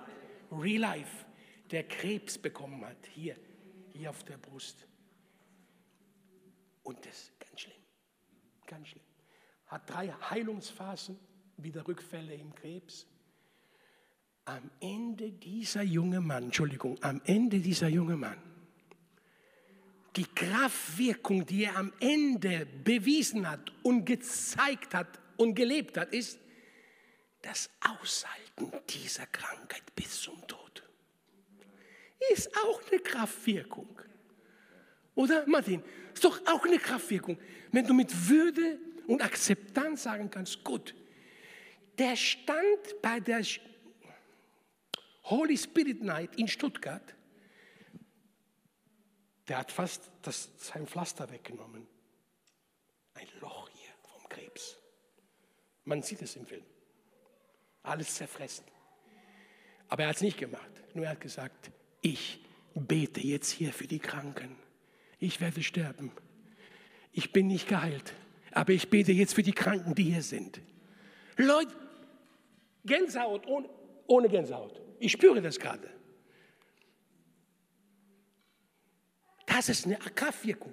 Real 0.50 0.80
Life, 0.80 1.26
der 1.70 1.84
Krebs 1.84 2.38
bekommen 2.38 2.82
hat, 2.86 2.96
hier, 3.12 3.36
hier 3.96 4.10
auf 4.10 4.22
der 4.24 4.38
Brust. 4.38 4.86
Und 6.82 7.04
das 7.04 7.14
ist 7.14 7.40
ganz 7.40 7.60
schlimm, 7.60 7.82
ganz 8.66 8.88
schlimm. 8.88 9.04
Hat 9.66 9.90
drei 9.90 10.08
Heilungsphasen, 10.12 11.18
wieder 11.56 11.86
Rückfälle 11.86 12.34
im 12.34 12.54
Krebs. 12.54 13.06
Am 14.44 14.70
Ende 14.80 15.32
dieser 15.32 15.82
junge 15.82 16.20
Mann, 16.20 16.44
Entschuldigung, 16.44 17.02
am 17.02 17.20
Ende 17.24 17.58
dieser 17.58 17.88
junge 17.88 18.16
Mann, 18.16 18.40
die 20.14 20.24
Kraftwirkung, 20.24 21.44
die 21.44 21.64
er 21.64 21.76
am 21.76 21.92
Ende 22.00 22.64
bewiesen 22.64 23.50
hat 23.50 23.72
und 23.82 24.04
gezeigt 24.04 24.94
hat 24.94 25.18
und 25.36 25.54
gelebt 25.54 25.98
hat, 25.98 26.12
ist 26.12 26.38
das 27.42 27.68
Aushalten 27.80 28.72
dieser 28.88 29.26
Krankheit 29.26 29.94
bis 29.94 30.22
zum 30.22 30.46
Tod. 30.46 30.65
Ist 32.32 32.56
auch 32.56 32.80
eine 32.90 33.00
Kraftwirkung. 33.00 34.00
Oder 35.14 35.46
Martin, 35.46 35.82
ist 36.12 36.24
doch 36.24 36.40
auch 36.46 36.64
eine 36.64 36.78
Kraftwirkung. 36.78 37.38
Wenn 37.72 37.86
du 37.86 37.94
mit 37.94 38.28
Würde 38.28 38.78
und 39.06 39.22
Akzeptanz 39.22 40.02
sagen 40.02 40.30
kannst, 40.30 40.62
gut, 40.62 40.94
der 41.98 42.16
stand 42.16 43.00
bei 43.02 43.20
der 43.20 43.42
Holy 45.24 45.56
Spirit 45.56 46.02
Night 46.02 46.36
in 46.36 46.48
Stuttgart, 46.48 47.14
der 49.48 49.58
hat 49.58 49.72
fast 49.72 50.10
das, 50.22 50.50
sein 50.58 50.86
Pflaster 50.86 51.30
weggenommen. 51.30 51.86
Ein 53.14 53.28
Loch 53.40 53.68
hier 53.70 53.90
vom 54.02 54.28
Krebs. 54.28 54.76
Man 55.84 56.02
sieht 56.02 56.20
es 56.22 56.36
im 56.36 56.46
Film. 56.46 56.64
Alles 57.82 58.16
zerfressen. 58.16 58.64
Aber 59.88 60.02
er 60.02 60.08
hat 60.08 60.16
es 60.16 60.22
nicht 60.22 60.38
gemacht. 60.38 60.70
Nur 60.94 61.04
er 61.04 61.12
hat 61.12 61.20
gesagt, 61.20 61.70
ich 62.06 62.38
bete 62.74 63.20
jetzt 63.20 63.50
hier 63.50 63.72
für 63.72 63.86
die 63.86 63.98
Kranken. 63.98 64.56
Ich 65.18 65.40
werde 65.40 65.62
sterben. 65.62 66.12
Ich 67.12 67.32
bin 67.32 67.48
nicht 67.48 67.68
geheilt. 67.68 68.12
Aber 68.52 68.72
ich 68.72 68.88
bete 68.88 69.12
jetzt 69.12 69.34
für 69.34 69.42
die 69.42 69.52
Kranken, 69.52 69.94
die 69.94 70.04
hier 70.04 70.22
sind. 70.22 70.60
Leute, 71.36 71.74
Gänsehaut 72.84 73.46
ohne, 73.46 73.68
ohne 74.06 74.28
Gänsehaut. 74.28 74.80
Ich 75.00 75.12
spüre 75.12 75.42
das 75.42 75.58
gerade. 75.58 75.90
Das 79.46 79.68
ist 79.68 79.86
eine 79.86 79.96
Kraftwirkung. 79.96 80.72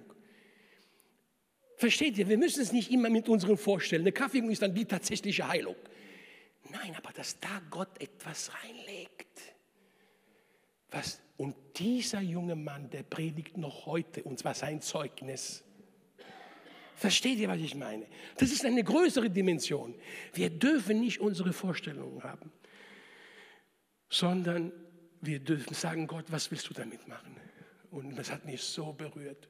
Versteht 1.77 2.17
ihr? 2.17 2.29
Wir 2.29 2.37
müssen 2.37 2.61
es 2.61 2.71
nicht 2.71 2.91
immer 2.91 3.09
mit 3.09 3.27
unseren 3.27 3.57
vorstellen. 3.57 4.03
Eine 4.03 4.11
Kraftwirkung 4.11 4.51
ist 4.51 4.61
dann 4.61 4.73
die 4.73 4.85
tatsächliche 4.85 5.47
Heilung. 5.47 5.75
Nein, 6.69 6.95
aber 6.95 7.11
dass 7.11 7.39
da 7.39 7.61
Gott 7.69 7.99
etwas 7.99 8.51
reinlegt. 8.53 9.52
Was, 10.93 11.19
und 11.37 11.55
dieser 11.75 12.21
junge 12.21 12.55
Mann, 12.55 12.89
der 12.91 13.01
predigt 13.01 13.57
noch 13.57 13.87
heute, 13.87 14.21
und 14.23 14.37
zwar 14.37 14.53
sein 14.53 14.79
Zeugnis. 14.79 15.63
Versteht 16.95 17.39
ihr, 17.39 17.49
was 17.49 17.57
ich 17.57 17.73
meine? 17.73 18.05
Das 18.37 18.51
ist 18.51 18.63
eine 18.63 18.83
größere 18.83 19.31
Dimension. 19.31 19.95
Wir 20.33 20.51
dürfen 20.51 20.99
nicht 20.99 21.19
unsere 21.19 21.51
Vorstellungen 21.51 22.23
haben, 22.23 22.51
sondern 24.07 24.71
wir 25.19 25.39
dürfen 25.39 25.73
sagen, 25.73 26.05
Gott, 26.05 26.25
was 26.27 26.51
willst 26.51 26.69
du 26.69 26.75
damit 26.75 27.07
machen? 27.07 27.37
Und 27.89 28.17
es 28.19 28.31
hat 28.31 28.45
mich 28.45 28.61
so 28.61 28.93
berührt, 28.93 29.49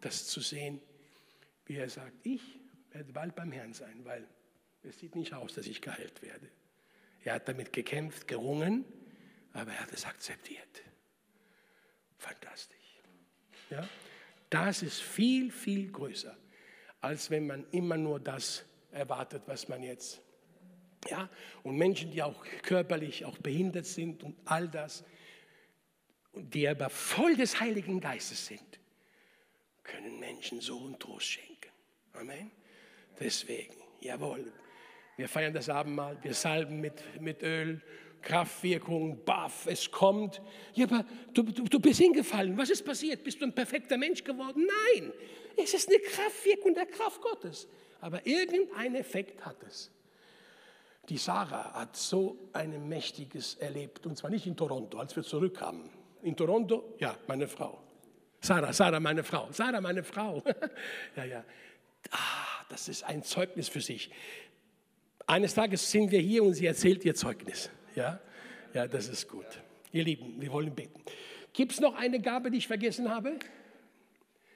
das 0.00 0.26
zu 0.26 0.40
sehen, 0.40 0.80
wie 1.66 1.76
er 1.76 1.88
sagt, 1.88 2.26
ich 2.26 2.42
werde 2.90 3.12
bald 3.12 3.36
beim 3.36 3.52
Herrn 3.52 3.72
sein, 3.72 4.04
weil 4.04 4.26
es 4.82 4.98
sieht 4.98 5.14
nicht 5.14 5.32
aus, 5.32 5.54
dass 5.54 5.68
ich 5.68 5.80
geheilt 5.80 6.22
werde. 6.22 6.48
Er 7.22 7.34
hat 7.34 7.48
damit 7.48 7.72
gekämpft, 7.72 8.26
gerungen, 8.26 8.84
aber 9.56 9.72
er 9.72 9.80
hat 9.80 9.92
es 9.92 10.04
akzeptiert. 10.04 10.82
Fantastisch. 12.18 12.76
Ja? 13.70 13.88
Das 14.50 14.82
ist 14.82 15.00
viel, 15.00 15.50
viel 15.50 15.90
größer, 15.90 16.36
als 17.00 17.30
wenn 17.30 17.46
man 17.46 17.66
immer 17.70 17.96
nur 17.96 18.20
das 18.20 18.64
erwartet, 18.92 19.42
was 19.46 19.68
man 19.68 19.82
jetzt. 19.82 20.20
Ja? 21.08 21.28
Und 21.62 21.76
Menschen, 21.76 22.10
die 22.10 22.22
auch 22.22 22.44
körperlich 22.62 23.24
auch 23.24 23.38
behindert 23.38 23.86
sind 23.86 24.22
und 24.22 24.36
all 24.44 24.68
das, 24.68 25.04
die 26.34 26.68
aber 26.68 26.90
voll 26.90 27.34
des 27.34 27.58
Heiligen 27.58 28.00
Geistes 28.00 28.46
sind, 28.46 28.78
können 29.82 30.20
Menschen 30.20 30.60
so 30.60 30.84
einen 30.84 30.98
Trost 30.98 31.26
schenken. 31.26 31.70
Amen. 32.12 32.50
Deswegen, 33.18 33.74
jawohl, 34.00 34.52
wir 35.16 35.28
feiern 35.28 35.54
das 35.54 35.70
Abendmahl, 35.70 36.22
wir 36.22 36.34
salben 36.34 36.80
mit, 36.80 37.02
mit 37.20 37.42
Öl, 37.42 37.80
Kraftwirkung, 38.26 39.24
baff, 39.24 39.66
es 39.66 39.88
kommt. 39.88 40.42
Ja, 40.74 40.86
aber 40.86 41.04
du, 41.32 41.44
du, 41.44 41.62
du 41.62 41.78
bist 41.78 42.00
hingefallen. 42.00 42.58
Was 42.58 42.70
ist 42.70 42.84
passiert? 42.84 43.22
Bist 43.22 43.40
du 43.40 43.44
ein 43.44 43.54
perfekter 43.54 43.96
Mensch 43.96 44.24
geworden? 44.24 44.66
Nein, 44.66 45.12
es 45.56 45.72
ist 45.72 45.88
eine 45.88 46.00
Kraftwirkung 46.00 46.74
der 46.74 46.86
Kraft 46.86 47.22
Gottes. 47.22 47.68
Aber 48.00 48.26
irgendein 48.26 48.96
Effekt 48.96 49.44
hat 49.46 49.62
es. 49.62 49.92
Die 51.08 51.18
Sarah 51.18 51.72
hat 51.72 51.96
so 51.96 52.50
ein 52.52 52.88
Mächtiges 52.88 53.54
erlebt, 53.54 54.04
und 54.06 54.18
zwar 54.18 54.30
nicht 54.30 54.46
in 54.46 54.56
Toronto, 54.56 54.98
als 54.98 55.14
wir 55.14 55.22
zurückkamen. 55.22 55.88
In 56.22 56.36
Toronto, 56.36 56.96
ja, 56.98 57.16
meine 57.28 57.46
Frau. 57.46 57.80
Sarah, 58.40 58.72
Sarah, 58.72 58.98
meine 58.98 59.22
Frau. 59.22 59.48
Sarah, 59.52 59.80
meine 59.80 60.02
Frau. 60.02 60.42
ja, 61.16 61.24
ja. 61.24 61.44
Ah, 62.10 62.64
das 62.68 62.88
ist 62.88 63.04
ein 63.04 63.22
Zeugnis 63.22 63.68
für 63.68 63.80
sich. 63.80 64.10
Eines 65.28 65.54
Tages 65.54 65.88
sind 65.88 66.10
wir 66.10 66.20
hier 66.20 66.42
und 66.42 66.54
sie 66.54 66.66
erzählt 66.66 67.04
ihr 67.04 67.14
Zeugnis. 67.14 67.70
Ja, 67.96 68.20
ja 68.72 68.86
das 68.86 69.08
ist 69.08 69.28
gut. 69.28 69.46
Ihr 69.90 70.04
Lieben, 70.04 70.40
wir 70.40 70.52
wollen 70.52 70.72
beten. 70.74 71.00
Gibt 71.52 71.72
es 71.72 71.80
noch 71.80 71.96
eine 71.96 72.20
Gabe, 72.20 72.50
die 72.50 72.58
ich 72.58 72.66
vergessen 72.66 73.10
habe? 73.10 73.38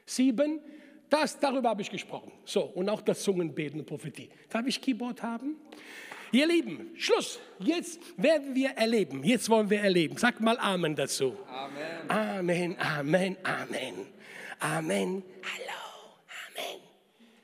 Sieben. 0.07 0.61
Das, 1.09 1.41
darüber 1.41 1.71
habe 1.71 1.83
ich 1.83 1.91
gesprochen. 1.91 2.31
So, 2.45 2.63
und 2.63 2.89
auch 2.89 3.01
das 3.01 3.23
Zungenbeten 3.23 3.81
und 3.81 3.87
Prophetie. 3.87 4.31
Darf 4.49 4.67
ich 4.67 4.81
Keyboard 4.81 5.23
haben? 5.23 5.57
Ihr 6.31 6.47
Lieben, 6.47 6.91
Schluss. 6.97 7.41
Jetzt 7.59 8.01
werden 8.17 8.55
wir 8.55 8.71
erleben. 8.71 9.25
Jetzt 9.25 9.49
wollen 9.51 9.69
wir 9.69 9.81
erleben. 9.81 10.17
Sag 10.17 10.41
mal 10.41 10.57
Amen 10.59 10.95
dazu. 10.95 11.37
Amen. 11.49 12.09
Amen, 12.09 12.77
Amen, 12.79 13.37
Amen. 13.43 14.07
Amen. 14.61 15.25
Hallo, 15.43 16.15
Amen. 16.47 16.81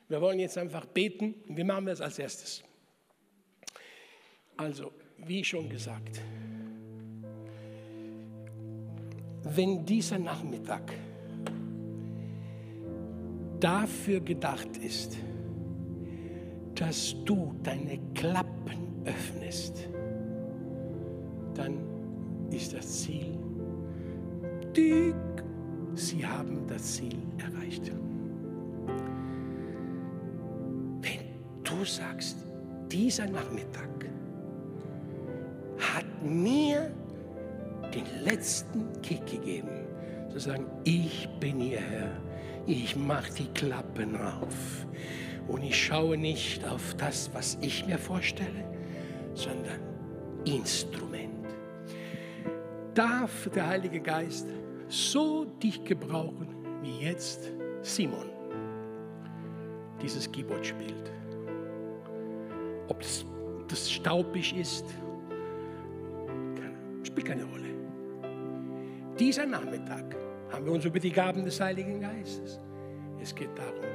Wir 0.07 0.21
wollen 0.21 0.39
jetzt 0.39 0.57
einfach 0.57 0.85
beten. 0.85 1.35
Wir 1.47 1.65
machen 1.65 1.87
das 1.87 1.99
als 1.99 2.19
erstes. 2.19 2.63
Also, 4.55 4.93
wie 5.25 5.43
schon 5.43 5.69
gesagt, 5.69 6.21
wenn 9.43 9.85
dieser 9.85 10.19
Nachmittag 10.19 10.93
dafür 13.59 14.19
gedacht 14.19 14.77
ist, 14.77 15.17
dass 16.75 17.15
du 17.25 17.55
deine 17.63 17.99
Klappen 18.13 19.01
öffnest, 19.05 19.87
dann 21.55 21.79
ist 22.51 22.73
das 22.73 23.03
Ziel, 23.03 23.37
dick, 24.75 25.15
sie 25.95 26.25
haben 26.25 26.67
das 26.67 26.95
Ziel 26.95 27.17
erreicht. 27.39 27.91
Wenn 31.01 31.63
du 31.63 31.83
sagst, 31.83 32.37
dieser 32.91 33.27
Nachmittag 33.27 33.89
mir 36.23 36.91
den 37.93 38.05
letzten 38.23 39.01
Kick 39.01 39.25
gegeben, 39.25 39.87
zu 40.29 40.39
sagen, 40.39 40.65
ich 40.83 41.27
bin 41.39 41.59
hier 41.59 41.79
Herr, 41.79 42.11
ich 42.65 42.95
mache 42.95 43.31
die 43.33 43.47
Klappen 43.53 44.15
auf 44.15 44.85
und 45.47 45.63
ich 45.63 45.85
schaue 45.85 46.17
nicht 46.17 46.67
auf 46.67 46.95
das, 46.95 47.29
was 47.33 47.57
ich 47.61 47.85
mir 47.87 47.97
vorstelle, 47.97 48.65
sondern 49.33 49.79
Instrument. 50.45 51.47
Darf 52.93 53.49
der 53.53 53.67
Heilige 53.67 53.99
Geist 53.99 54.47
so 54.89 55.45
dich 55.45 55.83
gebrauchen, 55.83 56.47
wie 56.81 57.05
jetzt 57.05 57.51
Simon 57.81 58.29
dieses 60.01 60.31
Keyboard 60.31 60.65
spielt. 60.65 61.11
Ob 62.87 62.99
das, 62.99 63.25
das 63.67 63.91
staubig 63.91 64.55
ist, 64.57 64.85
spielt 67.17 67.27
keine 67.27 67.45
Rolle. 67.45 67.73
Dieser 69.19 69.47
Nachmittag 69.47 70.15
haben 70.51 70.65
wir 70.65 70.73
uns 70.73 70.85
über 70.85 70.99
die 70.99 71.11
Gaben 71.11 71.43
des 71.43 71.59
Heiligen 71.59 71.99
Geistes. 71.99 72.59
Es 73.19 73.33
geht 73.33 73.49
darum, 73.57 73.85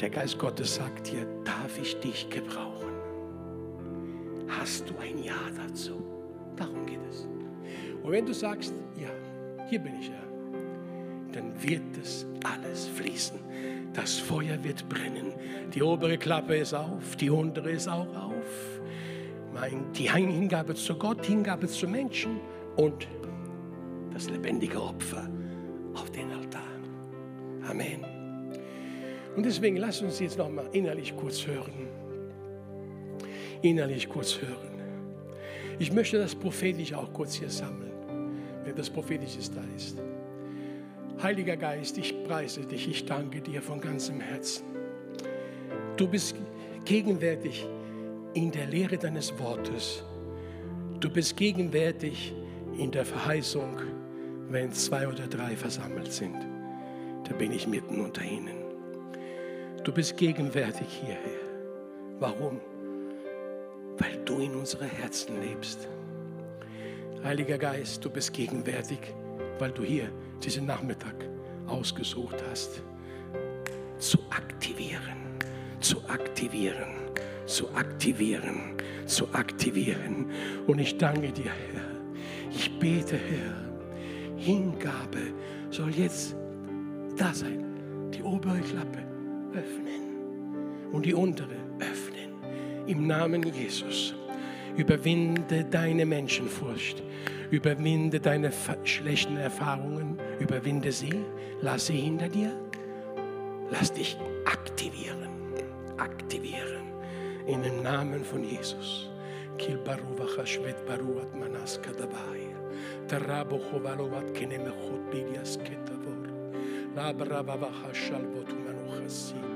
der 0.00 0.10
Geist 0.10 0.38
Gottes 0.38 0.76
sagt 0.76 1.10
dir, 1.10 1.26
darf 1.44 1.76
ich 1.80 1.98
dich 1.98 2.30
gebrauchen? 2.30 2.92
Hast 4.48 4.88
du 4.88 4.94
ein 4.98 5.18
Ja 5.24 5.34
dazu? 5.56 6.04
Darum 6.54 6.86
geht 6.86 7.00
es. 7.10 7.26
Und 8.04 8.12
wenn 8.12 8.24
du 8.24 8.32
sagst, 8.32 8.72
ja, 8.96 9.10
hier 9.68 9.80
bin 9.80 9.98
ich 9.98 10.08
ja, 10.08 10.22
dann 11.32 11.52
wird 11.60 11.96
es 12.00 12.26
alles 12.44 12.86
fließen. 12.86 13.40
Das 13.92 14.18
Feuer 14.18 14.62
wird 14.62 14.88
brennen. 14.88 15.32
Die 15.74 15.82
obere 15.82 16.16
Klappe 16.16 16.58
ist 16.58 16.74
auf, 16.74 17.16
die 17.16 17.30
untere 17.30 17.72
ist 17.72 17.88
auch 17.88 18.14
auf. 18.14 18.73
Die 19.96 20.10
Hingabe 20.10 20.74
zu 20.74 20.96
Gott, 20.96 21.24
Hingabe 21.24 21.68
zu 21.68 21.86
Menschen 21.86 22.40
und 22.76 23.06
das 24.12 24.28
lebendige 24.28 24.82
Opfer 24.82 25.28
auf 25.94 26.10
den 26.10 26.30
Altar. 26.32 26.62
Amen. 27.68 28.04
Und 29.36 29.44
deswegen 29.46 29.76
lass 29.76 30.02
uns 30.02 30.20
jetzt 30.20 30.38
noch 30.38 30.50
mal 30.50 30.68
innerlich 30.72 31.16
kurz 31.16 31.46
hören. 31.46 31.88
Innerlich 33.62 34.08
kurz 34.08 34.40
hören. 34.40 34.74
Ich 35.78 35.92
möchte 35.92 36.18
das 36.18 36.34
prophetisch 36.34 36.92
auch 36.92 37.12
kurz 37.12 37.34
hier 37.34 37.50
sammeln, 37.50 37.92
wenn 38.64 38.76
das 38.76 38.88
prophetisches 38.88 39.50
da 39.50 39.62
ist. 39.76 39.98
Heiliger 41.22 41.56
Geist, 41.56 41.98
ich 41.98 42.24
preise 42.24 42.60
dich, 42.62 42.88
ich 42.88 43.06
danke 43.06 43.40
dir 43.40 43.62
von 43.62 43.80
ganzem 43.80 44.20
Herzen. 44.20 44.64
Du 45.96 46.06
bist 46.06 46.36
gegenwärtig 46.84 47.66
in 48.34 48.50
der 48.50 48.66
Lehre 48.66 48.98
deines 48.98 49.38
Wortes. 49.38 50.02
Du 51.00 51.08
bist 51.08 51.36
gegenwärtig 51.36 52.34
in 52.76 52.90
der 52.90 53.04
Verheißung, 53.04 53.78
wenn 54.48 54.72
zwei 54.72 55.06
oder 55.06 55.26
drei 55.26 55.56
versammelt 55.56 56.12
sind. 56.12 56.36
Da 57.24 57.34
bin 57.34 57.52
ich 57.52 57.66
mitten 57.66 58.00
unter 58.00 58.22
ihnen. 58.22 58.56
Du 59.84 59.92
bist 59.92 60.16
gegenwärtig 60.16 60.88
hierher. 60.88 61.44
Warum? 62.18 62.60
Weil 63.98 64.16
du 64.24 64.38
in 64.38 64.54
unsere 64.54 64.86
Herzen 64.86 65.40
lebst. 65.40 65.88
Heiliger 67.22 67.58
Geist, 67.58 68.04
du 68.04 68.10
bist 68.10 68.32
gegenwärtig, 68.32 68.98
weil 69.58 69.70
du 69.70 69.82
hier 69.82 70.10
diesen 70.42 70.66
Nachmittag 70.66 71.14
ausgesucht 71.66 72.42
hast, 72.50 72.82
zu 73.98 74.18
aktivieren, 74.30 75.38
zu 75.80 76.04
aktivieren, 76.08 76.94
zu 77.46 77.68
aktivieren, 77.74 78.76
zu 79.06 79.32
aktivieren. 79.32 80.26
Und 80.66 80.78
ich 80.78 80.98
danke 80.98 81.32
dir, 81.32 81.50
Herr. 81.72 81.82
Ich 82.50 82.78
bete, 82.78 83.16
Herr, 83.16 83.64
Hingabe 84.36 85.32
soll 85.70 85.90
jetzt 85.90 86.36
da 87.16 87.32
sein. 87.32 87.64
Die 88.12 88.22
obere 88.22 88.60
Klappe 88.60 88.98
öffnen 89.52 90.92
und 90.92 91.06
die 91.06 91.14
untere 91.14 91.56
öffnen. 91.80 92.30
Im 92.86 93.06
Namen 93.06 93.42
Jesus. 93.42 94.14
Überwinde 94.76 95.64
deine 95.64 96.04
Menschenfurcht. 96.04 97.02
Überwinde 97.50 98.20
deine 98.20 98.50
schlechten 98.84 99.36
Erfahrungen. 99.36 100.18
Überwinde 100.40 100.92
sie. 100.92 101.14
Lass 101.60 101.86
sie 101.86 101.96
hinter 101.96 102.28
dir. 102.28 102.52
Lass 103.70 103.92
dich 103.92 104.16
aktivieren. 104.44 105.28
Aktivieren. 105.96 106.83
In 107.46 107.62
dem 107.62 107.82
Namen 107.82 108.24
von 108.24 108.42
Jesus. 108.42 109.06
Kilbaruva 109.58 110.26
chashvet 110.34 110.86
baruat 110.86 111.34
manas 111.34 111.78
kadabai. 111.78 112.48
Tarabo 113.06 113.60
chovalovat 113.60 114.32
kenemechot 114.32 115.10
bidias 115.10 115.58
ketavor. 115.58 116.24
Labrabava 116.96 117.70
chashalvot 117.70 118.48
manuchasit. 118.48 119.54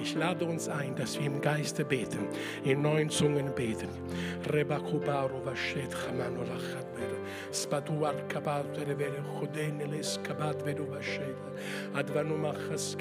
Ich 0.00 0.16
lade 0.16 0.44
uns 0.44 0.68
ein, 0.68 0.96
dass 0.96 1.16
wir 1.16 1.26
im 1.26 1.40
Geiste 1.40 1.84
beten, 1.84 2.26
in 2.64 2.82
neuen 2.82 3.08
Zungen 3.08 3.54
beten. 3.54 3.88
Rebakubaru 4.50 5.44
vashet 5.44 5.92
chamanu 5.92 6.42
lachatber. 6.42 7.14
Spaduar 7.52 8.16
kabat 8.26 8.66
revere 8.84 9.22
chodene 9.38 9.86
les 9.86 10.18
kabat 10.24 10.66
vedu 10.66 10.90
vashet. 10.90 11.36
Advanu 11.94 12.36
machas 12.36 12.96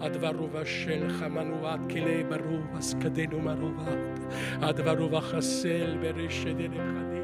הדברובה 0.00 0.64
של 0.64 1.08
חמנועת 1.08 1.80
כלי 1.90 2.24
ברוב, 2.24 2.66
הסקדנו 2.74 3.40
מרובת, 3.40 4.20
הדברובה 4.62 5.20
חסל 5.20 5.96
ברשת 6.00 6.46
דנכדים. 6.46 7.19